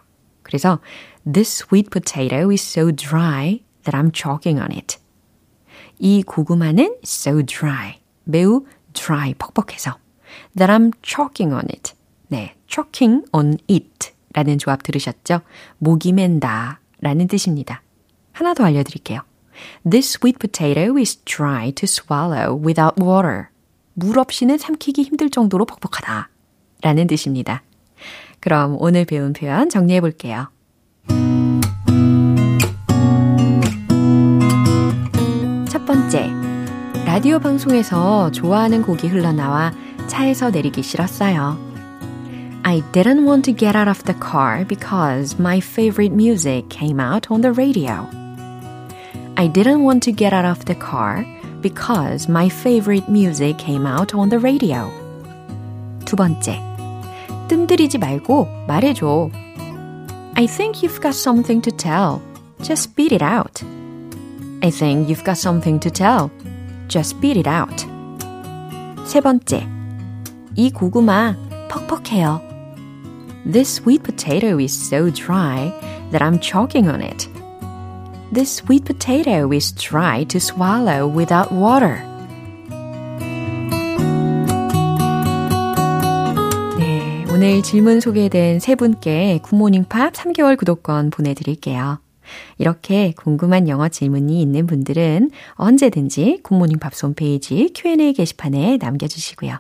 그래서 0.51 0.81
This 1.25 1.65
sweet 1.65 1.91
potato 1.91 2.51
is 2.51 2.61
so 2.61 2.91
dry 2.91 3.63
that 3.85 3.97
I'm 3.97 4.11
choking 4.13 4.61
on 4.61 4.73
it. 4.73 4.99
이 6.01 6.23
고구마는 6.23 6.97
so 7.05 7.43
dry, 7.43 8.01
매우 8.25 8.67
dry, 8.93 9.35
퍽퍽해서 9.35 9.99
that 10.57 10.73
I'm 10.73 10.93
choking 11.03 11.55
on 11.55 11.67
it. 11.73 11.93
네, 12.29 12.57
choking 12.67 13.25
on 13.33 13.59
it 13.71 14.13
라는 14.35 14.59
조합 14.59 14.83
들으셨죠? 14.83 15.43
목이 15.79 16.13
맨다 16.13 16.81
라는 17.01 17.29
뜻입니다. 17.29 17.83
하나 18.33 18.55
더 18.55 18.65
알려드릴게요. 18.65 19.21
This 19.89 20.17
sweet 20.19 20.39
potato 20.39 20.97
is 20.97 21.17
dry 21.25 21.73
to 21.73 21.85
swallow 21.85 22.59
without 22.59 23.01
water. 23.01 23.47
물 23.95 24.19
없이는 24.19 24.59
삼키기 24.59 25.03
힘들 25.03 25.31
정도로 25.31 25.67
퍽퍽하다 25.67 26.31
라는 26.83 27.07
뜻입니다. 27.07 27.63
그럼 28.41 28.77
오늘 28.79 29.05
배운 29.05 29.33
표현 29.33 29.69
정리해 29.69 30.01
볼게요. 30.01 30.49
첫 35.69 35.85
번째, 35.87 36.31
라디오 37.05 37.39
방송에서 37.39 38.31
좋아하는 38.31 38.83
곡이 38.83 39.09
흘러나와 39.09 39.73
차에서 40.07 40.51
내리기 40.51 40.83
싫었어요. 40.83 41.71
I 42.63 42.83
didn't 42.93 43.27
want 43.27 43.43
to 43.51 43.57
get 43.57 43.77
out 43.77 43.89
of 43.89 44.05
the 44.05 44.19
car 44.19 44.65
because 44.67 45.37
my 45.41 45.59
favorite 45.59 46.13
music 46.13 46.69
came 46.69 47.01
out 47.01 47.29
on 47.31 47.41
the 47.41 47.53
radio. 47.53 48.07
I 49.37 49.49
didn't 49.49 49.83
want 49.83 50.05
to 50.05 50.13
get 50.13 50.35
out 50.35 50.47
of 50.47 50.65
the 50.67 50.79
car 50.79 51.25
because 51.63 52.31
my 52.31 52.49
favorite 52.49 53.09
music 53.09 53.59
came 53.59 53.87
out 53.87 54.15
on 54.15 54.29
the 54.29 54.39
radio. 54.39 54.91
두 56.05 56.17
번째, 56.17 56.70
뜸들이지 57.50 57.98
말고 57.98 58.48
말해줘. 58.68 59.30
I 60.36 60.48
think 60.48 60.84
you've 60.84 61.02
got 61.02 61.16
something 61.16 61.62
to 61.62 61.72
tell. 61.72 62.22
Just 62.62 62.90
spit 62.92 63.14
it 63.14 63.22
out. 63.22 63.64
I 64.62 64.70
think 64.70 65.08
you've 65.08 65.24
got 65.24 65.38
something 65.38 65.80
to 65.80 65.90
tell. 65.90 66.30
Just 66.88 67.18
spit 67.18 67.38
it 67.38 67.48
out. 67.48 67.86
세 69.06 69.22
번째, 69.22 69.68
이 70.56 70.72
고구마 70.72 71.36
퍽퍽해요. 71.70 72.42
This 73.46 73.70
sweet 73.82 74.04
potato 74.04 74.58
is 74.60 74.74
so 74.74 75.12
dry 75.12 75.72
that 76.12 76.22
I'm 76.24 76.40
choking 76.40 76.90
on 76.90 77.02
it. 77.02 77.30
This 78.32 78.52
sweet 78.56 78.86
potato 78.86 79.52
is 79.52 79.72
dry 79.74 80.24
to 80.26 80.40
swallow 80.40 81.08
without 81.08 81.52
water. 81.52 82.02
오늘 87.43 87.63
질문 87.63 88.01
소개된 88.01 88.61
세 88.61 88.75
분께 88.75 89.39
굿모닝 89.43 89.85
팝스 89.85 90.13
3개월 90.13 90.59
구독권 90.59 91.09
보내드릴게요. 91.09 91.99
이렇게 92.59 93.15
궁금한 93.17 93.67
영어 93.67 93.89
질문이 93.89 94.43
있는 94.43 94.67
분들은 94.67 95.31
언제든지 95.55 96.41
굿모닝 96.43 96.79
팝스 96.79 97.07
홈페이지 97.07 97.73
Q&A 97.75 98.13
게시판에 98.13 98.77
남겨주시고요. 98.79 99.57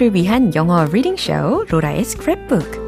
GMPer들을 0.00 0.14
위한 0.14 0.54
영어 0.54 0.86
리딩 0.86 1.16
쇼 1.16 1.66
로라의 1.68 2.02
스크랩북 2.04 2.80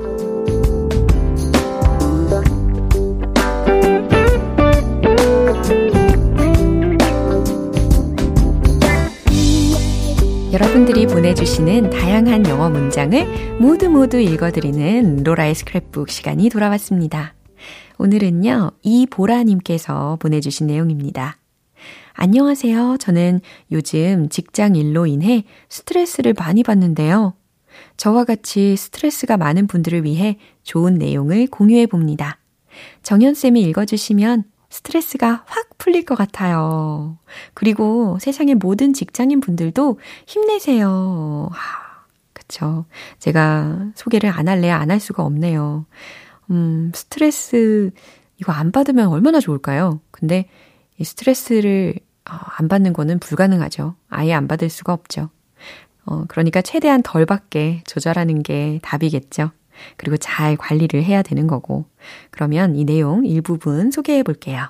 여러분들이 10.53 11.07
보내주시는 11.07 11.91
다양한 11.91 12.47
영어 12.49 12.71
문장을 12.71 13.59
모두 13.61 13.91
모두 13.91 14.19
읽어드리는 14.19 15.23
로라의 15.23 15.55
스크랩북 15.55 16.09
시간이 16.09 16.49
돌아왔습니다. 16.49 17.35
오늘은요, 17.99 18.73
이보라님께서 18.83 20.17
보내주신 20.21 20.67
내용입니다. 20.67 21.42
안녕하세요. 22.15 22.99
저는 22.99 23.41
요즘 23.71 24.29
직장 24.29 24.77
일로 24.77 25.07
인해 25.07 25.45
스트레스를 25.69 26.35
많이 26.35 26.63
받는데요. 26.63 27.35
저와 27.97 28.25
같이 28.25 28.77
스트레스가 28.77 29.37
많은 29.37 29.67
분들을 29.67 30.05
위해 30.05 30.39
좋은 30.63 30.95
내용을 30.95 31.47
공유해 31.49 31.87
봅니다. 31.87 32.39
정연쌤이 33.03 33.61
읽어주시면 33.63 34.45
스트레스가 34.71 35.45
확 35.47 35.69
풀릴 35.79 36.05
것 36.05 36.15
같아요. 36.15 37.19
그리고 37.55 38.19
세상의 38.21 38.55
모든 38.57 38.93
직장인 38.95 39.41
분들도 39.41 39.99
힘내세요. 40.27 41.49
하, 41.53 42.05
그쵸. 42.33 42.87
제가 43.19 43.91
소개를 43.95 44.31
안 44.31 44.49
할래야 44.49 44.79
안 44.79 44.91
할 44.91 45.01
수가 45.01 45.25
없네요. 45.25 45.87
음, 46.51 46.93
스트레스, 46.95 47.91
이거 48.39 48.53
안 48.53 48.73
받으면 48.73 49.09
얼마나 49.09 49.41
좋을까요? 49.41 50.01
근데 50.11 50.49
이 51.03 51.05
스트레스를 51.05 51.95
어, 52.31 52.35
안 52.57 52.69
받는 52.69 52.93
거는 52.93 53.19
불가능하죠. 53.19 53.97
아예 54.09 54.33
안 54.33 54.47
받을 54.47 54.71
수가 54.71 54.93
없죠. 54.93 55.31
어, 56.07 56.25
그러니까 56.29 56.63
최대한 56.63 57.03
덜 57.03 57.27
받게 57.27 57.83
조절하는 57.87 58.45
게 58.45 58.79
답이겠죠. 58.83 59.51
그리고 59.97 60.17
잘 60.17 60.57
관리를 60.57 61.03
해야 61.03 61.23
되는 61.23 61.49
거고. 61.49 61.87
그러면 62.31 62.77
이 62.77 62.85
내용 62.85 63.27
일부분 63.27 63.91
소개해 63.91 64.23
볼게요. 64.23 64.69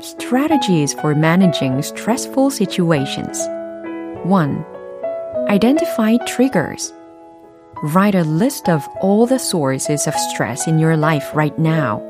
Strategies 0.00 0.94
for 0.96 1.16
managing 1.16 1.78
stressful 1.80 2.50
situations. 2.50 3.48
1. 4.24 4.64
Identify 5.48 6.18
triggers. 6.26 6.94
Write 7.82 8.16
a 8.16 8.24
list 8.24 8.68
of 8.68 8.88
all 9.00 9.24
the 9.24 9.38
sources 9.38 10.08
of 10.08 10.14
stress 10.14 10.66
in 10.66 10.80
your 10.80 10.96
life 10.96 11.30
right 11.32 11.56
now 11.56 12.00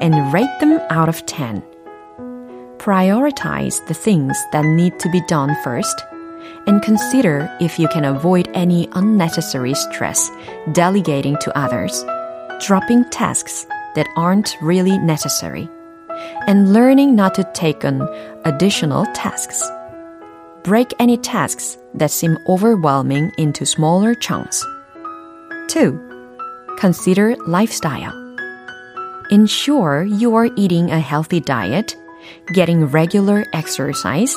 and 0.00 0.34
rate 0.34 0.50
them 0.58 0.80
out 0.90 1.08
of 1.08 1.24
10. 1.26 1.62
Prioritize 2.78 3.86
the 3.86 3.94
things 3.94 4.36
that 4.50 4.64
need 4.64 4.98
to 4.98 5.08
be 5.10 5.20
done 5.28 5.54
first 5.62 6.04
and 6.66 6.82
consider 6.82 7.48
if 7.60 7.78
you 7.78 7.86
can 7.88 8.04
avoid 8.04 8.50
any 8.54 8.88
unnecessary 8.94 9.74
stress 9.74 10.30
delegating 10.72 11.36
to 11.42 11.56
others, 11.56 12.04
dropping 12.66 13.08
tasks 13.10 13.66
that 13.94 14.08
aren't 14.16 14.56
really 14.60 14.98
necessary, 14.98 15.70
and 16.48 16.72
learning 16.72 17.14
not 17.14 17.36
to 17.36 17.48
take 17.54 17.84
on 17.84 18.02
additional 18.44 19.06
tasks. 19.14 19.62
Break 20.64 20.92
any 20.98 21.18
tasks 21.18 21.78
that 21.94 22.10
seem 22.10 22.36
overwhelming 22.48 23.30
into 23.38 23.64
smaller 23.64 24.16
chunks. 24.16 24.64
2. 25.68 26.76
Consider 26.78 27.36
lifestyle. 27.46 28.12
Ensure 29.30 30.04
you 30.04 30.34
are 30.34 30.50
eating 30.56 30.90
a 30.90 31.00
healthy 31.00 31.40
diet, 31.40 31.96
getting 32.52 32.86
regular 32.86 33.44
exercise, 33.52 34.36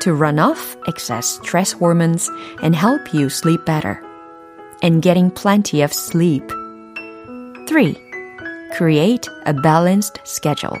to 0.00 0.14
run 0.14 0.38
off 0.38 0.76
excess 0.86 1.26
stress 1.42 1.72
hormones 1.72 2.30
and 2.62 2.74
help 2.74 3.12
you 3.12 3.28
sleep 3.28 3.64
better. 3.64 4.02
And 4.82 5.02
getting 5.02 5.30
plenty 5.30 5.82
of 5.82 5.92
sleep. 5.92 6.48
3. 7.68 7.96
Create 8.72 9.28
a 9.44 9.52
balanced 9.52 10.20
schedule. 10.24 10.78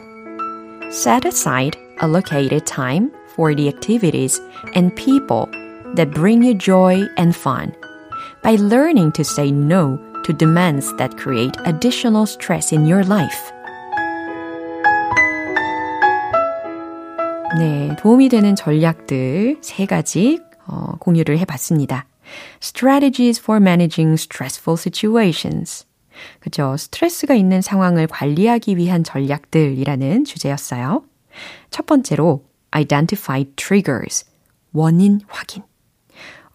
Set 0.90 1.24
aside 1.24 1.76
allocated 2.00 2.64
time 2.64 3.10
for 3.34 3.54
the 3.54 3.68
activities 3.68 4.40
and 4.74 4.94
people 4.94 5.48
that 5.94 6.12
bring 6.12 6.42
you 6.42 6.54
joy 6.54 7.02
and 7.16 7.34
fun. 7.34 7.74
By 8.48 8.56
learning 8.56 9.12
to 9.12 9.24
say 9.24 9.50
no 9.50 9.98
to 10.24 10.32
demands 10.32 10.96
that 10.96 11.18
create 11.18 11.54
additional 11.66 12.22
stress 12.22 12.72
in 12.72 12.86
your 12.86 13.04
life. 13.04 13.52
네, 17.58 17.94
도움이 17.98 18.30
되는 18.30 18.56
전략들 18.56 19.58
세 19.60 19.84
가지 19.84 20.40
어, 20.66 20.96
공유를 20.98 21.38
해봤습니다. 21.40 22.06
Strategies 22.62 23.38
for 23.38 23.60
managing 23.60 24.14
stressful 24.14 24.78
situations. 24.78 25.86
그죠? 26.40 26.74
스트레스가 26.78 27.34
있는 27.34 27.60
상황을 27.60 28.06
관리하기 28.06 28.78
위한 28.78 29.04
전략들이라는 29.04 30.24
주제였어요. 30.24 31.04
첫 31.68 31.84
번째로 31.84 32.46
identify 32.70 33.44
triggers. 33.56 34.24
원인 34.72 35.20
확인. 35.28 35.64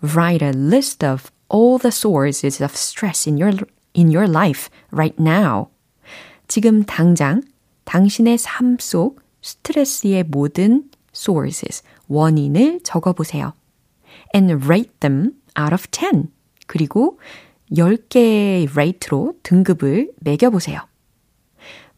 Write 0.01 0.43
a 0.43 0.53
list 0.55 1.05
of 1.05 1.31
all 1.53 1.77
the 1.77 1.91
sources 1.91 2.59
of 2.59 2.75
stress 2.75 3.29
in 3.29 3.37
your 3.37 3.53
in 3.93 4.09
your 4.09 4.27
life 4.27 4.69
right 4.91 5.15
now. 5.21 5.69
지금 6.47 6.83
당장 6.83 7.43
당신의 7.85 8.37
삶 8.39 8.77
속 8.79 9.21
스트레스의 9.41 10.23
모든 10.23 10.89
sources, 11.15 11.83
원인을 12.07 12.81
적어 12.83 13.13
보세요. 13.13 13.53
And 14.35 14.65
rate 14.65 14.99
them 15.01 15.33
out 15.59 15.73
of 15.73 15.87
10. 15.91 16.29
그리고 16.65 17.19
10개의 17.71 18.71
rate로 18.71 19.35
등급을 19.43 20.11
매겨 20.21 20.49
보세요. 20.49 20.81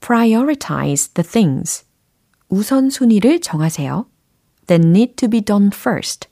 Prioritize 0.01 1.13
the 1.13 1.27
things. 1.27 1.85
우선순위를 2.49 3.41
정하세요. 3.41 4.05
That 4.67 4.85
need 4.85 5.15
to 5.15 5.29
be 5.29 5.41
done 5.41 5.69
first. 5.73 6.27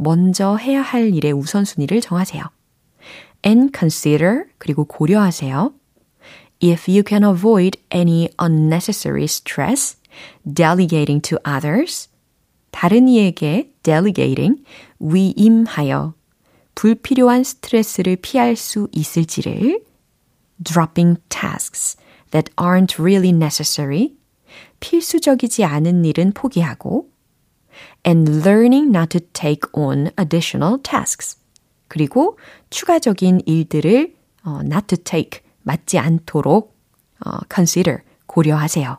먼저 0.00 0.56
해야 0.56 0.80
할 0.80 1.14
일의 1.14 1.32
우선순위를 1.32 2.00
정하세요. 2.00 2.42
And 3.44 3.70
consider, 3.78 4.44
그리고 4.56 4.84
고려하세요. 4.84 5.74
If 6.62 6.90
you 6.90 7.02
can 7.06 7.22
avoid 7.22 7.78
any 7.94 8.30
unnecessary 8.42 9.24
stress, 9.24 9.98
delegating 10.42 11.20
to 11.22 11.38
others, 11.46 12.08
다른 12.70 13.08
이에게 13.08 13.72
delegating, 13.82 14.64
위임하여 14.98 16.14
불필요한 16.74 17.44
스트레스를 17.44 18.16
피할 18.16 18.56
수 18.56 18.88
있을지를 18.92 19.82
dropping 20.62 21.20
tasks 21.28 21.98
that 22.30 22.50
aren't 22.56 22.98
really 22.98 23.30
necessary, 23.30 24.14
필수적이지 24.80 25.64
않은 25.64 26.06
일은 26.06 26.32
포기하고 26.32 27.09
and 28.04 28.44
learning 28.44 28.90
not 28.90 29.10
to 29.10 29.20
take 29.32 29.62
on 29.72 30.10
additional 30.16 30.78
tasks. 30.82 31.36
그리고 31.88 32.38
추가적인 32.70 33.42
일들을 33.46 34.14
어, 34.44 34.60
not 34.62 34.86
to 34.86 34.96
take, 34.96 35.40
맞지 35.62 35.98
않도록 35.98 36.76
어, 37.24 37.38
consider, 37.52 38.02
고려하세요. 38.26 38.98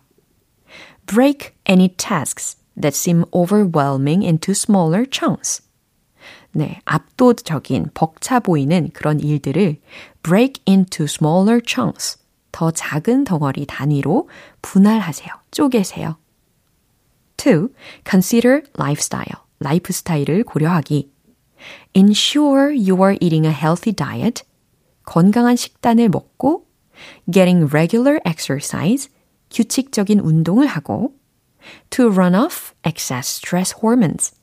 Break 1.07 1.51
any 1.67 1.89
tasks 1.89 2.57
that 2.79 2.95
seem 2.95 3.25
overwhelming 3.33 4.23
into 4.23 4.51
smaller 4.51 5.05
chunks. 5.09 5.63
네, 6.53 6.81
압도적인, 6.85 7.91
벅차 7.93 8.39
보이는 8.39 8.89
그런 8.93 9.19
일들을 9.19 9.79
break 10.21 10.61
into 10.67 11.05
smaller 11.05 11.61
chunks. 11.65 12.19
더 12.51 12.69
작은 12.69 13.23
덩어리 13.23 13.65
단위로 13.65 14.27
분할하세요. 14.61 15.29
쪼개세요. 15.51 16.17
2. 17.41 17.69
Consider 18.07 18.61
lifestyle. 18.77 19.41
라이프 19.59 19.91
스타일을 19.91 20.43
고려하기. 20.43 21.11
Ensure 21.95 22.69
you 22.71 23.01
are 23.01 23.17
eating 23.19 23.47
a 23.47 23.51
healthy 23.51 23.95
diet. 23.95 24.43
건강한 25.05 25.55
식단을 25.55 26.09
먹고 26.09 26.67
getting 27.31 27.67
regular 27.73 28.19
exercise. 28.27 29.09
규칙적인 29.49 30.19
운동을 30.19 30.67
하고 30.67 31.15
to 31.89 32.09
run 32.11 32.35
off 32.35 32.73
excess 32.85 33.37
stress 33.37 33.75
hormones. 33.83 34.35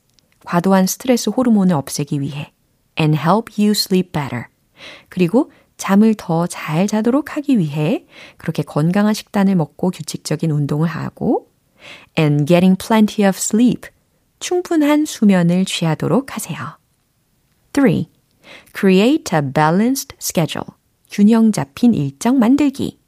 과도한 0.43 0.85
스트레스 0.85 1.29
호르몬을 1.29 1.73
없애기 1.75 2.19
위해 2.19 2.51
and 2.99 3.17
help 3.17 3.53
you 3.57 3.71
sleep 3.71 4.11
better. 4.11 4.47
그리고 5.07 5.51
잠을 5.77 6.15
더 6.15 6.47
잘 6.47 6.87
자도록 6.87 7.37
하기 7.37 7.57
위해 7.59 8.05
그렇게 8.37 8.61
건강한 8.61 9.13
식단을 9.13 9.55
먹고 9.55 9.91
규칙적인 9.91 10.51
운동을 10.51 10.89
하고 10.89 11.49
and 12.17 12.45
getting 12.45 12.77
plenty 12.77 13.25
of 13.27 13.37
sleep. 13.37 13.87
충분한 14.39 15.05
수면을 15.05 15.65
취하도록 15.65 16.35
하세요. 16.35 16.77
3. 17.73 18.07
Create 18.75 19.35
a 19.35 19.41
balanced 19.41 20.15
schedule. 20.21 20.75
균형 21.11 21.51
잡힌 21.51 21.93
일정 21.93 22.39
만들기. 22.39 22.99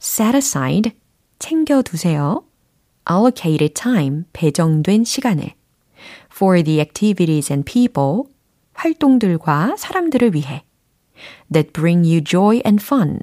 Set 0.00 0.36
aside. 0.36 0.92
챙겨두세요. 1.38 2.44
Allocated 3.10 3.74
time. 3.74 4.24
배정된 4.32 5.04
시간을. 5.04 5.54
For 6.32 6.62
the 6.62 6.80
activities 6.80 7.52
and 7.52 7.70
people. 7.70 8.24
활동들과 8.74 9.76
사람들을 9.76 10.34
위해. 10.34 10.64
That 11.52 11.72
bring 11.72 12.08
you 12.08 12.22
joy 12.22 12.60
and 12.64 12.82
fun. 12.82 13.20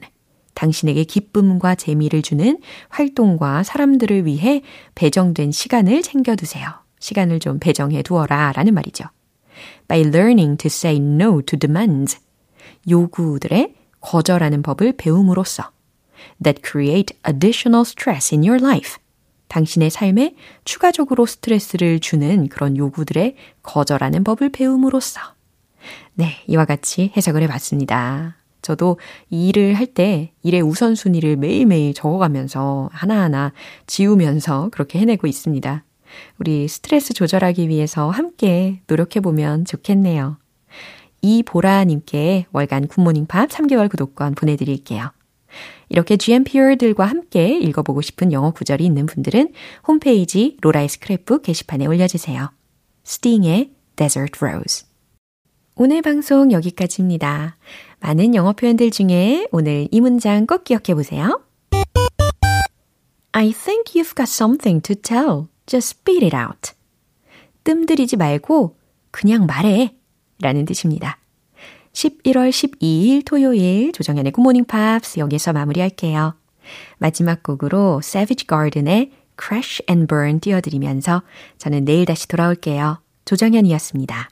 당신에게 0.59 1.05
기쁨과 1.05 1.75
재미를 1.75 2.21
주는 2.21 2.59
활동과 2.89 3.63
사람들을 3.63 4.25
위해 4.25 4.61
배정된 4.93 5.53
시간을 5.53 6.01
챙겨두세요. 6.01 6.67
시간을 6.99 7.39
좀 7.39 7.59
배정해 7.59 8.01
두어라 8.01 8.51
라는 8.51 8.73
말이죠. 8.73 9.05
By 9.87 10.01
learning 10.01 10.57
to 10.57 10.67
say 10.67 10.97
no 10.97 11.41
to 11.43 11.57
demands. 11.57 12.19
요구들의 12.89 13.73
거절하는 14.01 14.61
법을 14.61 14.97
배움으로써 14.97 15.71
that 16.43 16.61
create 16.61 17.17
additional 17.25 17.83
stress 17.85 18.35
in 18.35 18.43
your 18.43 18.61
life. 18.61 18.97
당신의 19.47 19.89
삶에 19.89 20.35
추가적으로 20.65 21.25
스트레스를 21.25 22.01
주는 22.01 22.49
그런 22.49 22.75
요구들의 22.75 23.35
거절하는 23.63 24.25
법을 24.25 24.49
배움으로써. 24.49 25.21
네, 26.15 26.43
이와 26.47 26.65
같이 26.65 27.13
해석을 27.15 27.43
해봤습니다. 27.43 28.38
저도 28.61 28.99
일을 29.29 29.73
할 29.73 29.87
때 29.87 30.31
일의 30.43 30.61
우선순위를 30.61 31.35
매일매일 31.37 31.93
적어가면서 31.93 32.89
하나하나 32.91 33.53
지우면서 33.87 34.69
그렇게 34.71 34.99
해내고 34.99 35.25
있습니다. 35.27 35.83
우리 36.39 36.67
스트레스 36.67 37.13
조절하기 37.13 37.69
위해서 37.69 38.09
함께 38.09 38.81
노력해보면 38.87 39.65
좋겠네요. 39.65 40.37
이보라님께 41.21 42.45
월간 42.51 42.87
굿모닝 42.87 43.25
팝 43.25 43.49
3개월 43.49 43.89
구독권 43.89 44.35
보내드릴게요. 44.35 45.11
이렇게 45.89 46.17
GMPR들과 46.17 47.05
함께 47.05 47.57
읽어보고 47.57 48.01
싶은 48.01 48.31
영어 48.31 48.51
구절이 48.51 48.85
있는 48.85 49.05
분들은 49.07 49.53
홈페이지 49.87 50.57
로라의 50.61 50.87
스크랩북 50.87 51.41
게시판에 51.41 51.87
올려주세요. 51.87 52.51
스팅의 53.03 53.71
Desert 53.95 54.39
Rose 54.45 54.87
오늘 55.75 56.01
방송 56.01 56.51
여기까지입니다. 56.51 57.57
많은 57.99 58.35
영어 58.35 58.53
표현들 58.53 58.91
중에 58.91 59.47
오늘 59.51 59.87
이 59.91 60.01
문장 60.01 60.45
꼭 60.45 60.63
기억해 60.63 60.95
보세요. 60.95 61.41
I 63.31 63.51
think 63.51 63.93
you've 63.93 64.15
got 64.15 64.23
something 64.23 64.81
to 64.81 64.95
tell. 64.95 65.47
Just 65.65 65.97
spit 65.99 66.25
it 66.25 66.35
out. 66.35 66.71
뜸들이지 67.63 68.17
말고 68.17 68.77
그냥 69.11 69.45
말해. 69.45 69.95
라는 70.41 70.65
뜻입니다. 70.65 71.17
11월 71.93 72.49
12일 72.49 73.25
토요일 73.25 73.91
조정현의 73.91 74.31
굿모닝 74.31 74.65
팝스 74.65 75.19
여기서 75.19 75.53
마무리할게요. 75.53 76.35
마지막 76.97 77.43
곡으로 77.43 77.99
Savage 78.03 78.47
Garden의 78.47 79.11
Crash 79.41 79.83
and 79.89 80.07
Burn 80.07 80.39
띄워드리면서 80.39 81.23
저는 81.57 81.85
내일 81.85 82.05
다시 82.05 82.27
돌아올게요. 82.27 83.01
조정현이었습니다. 83.25 84.29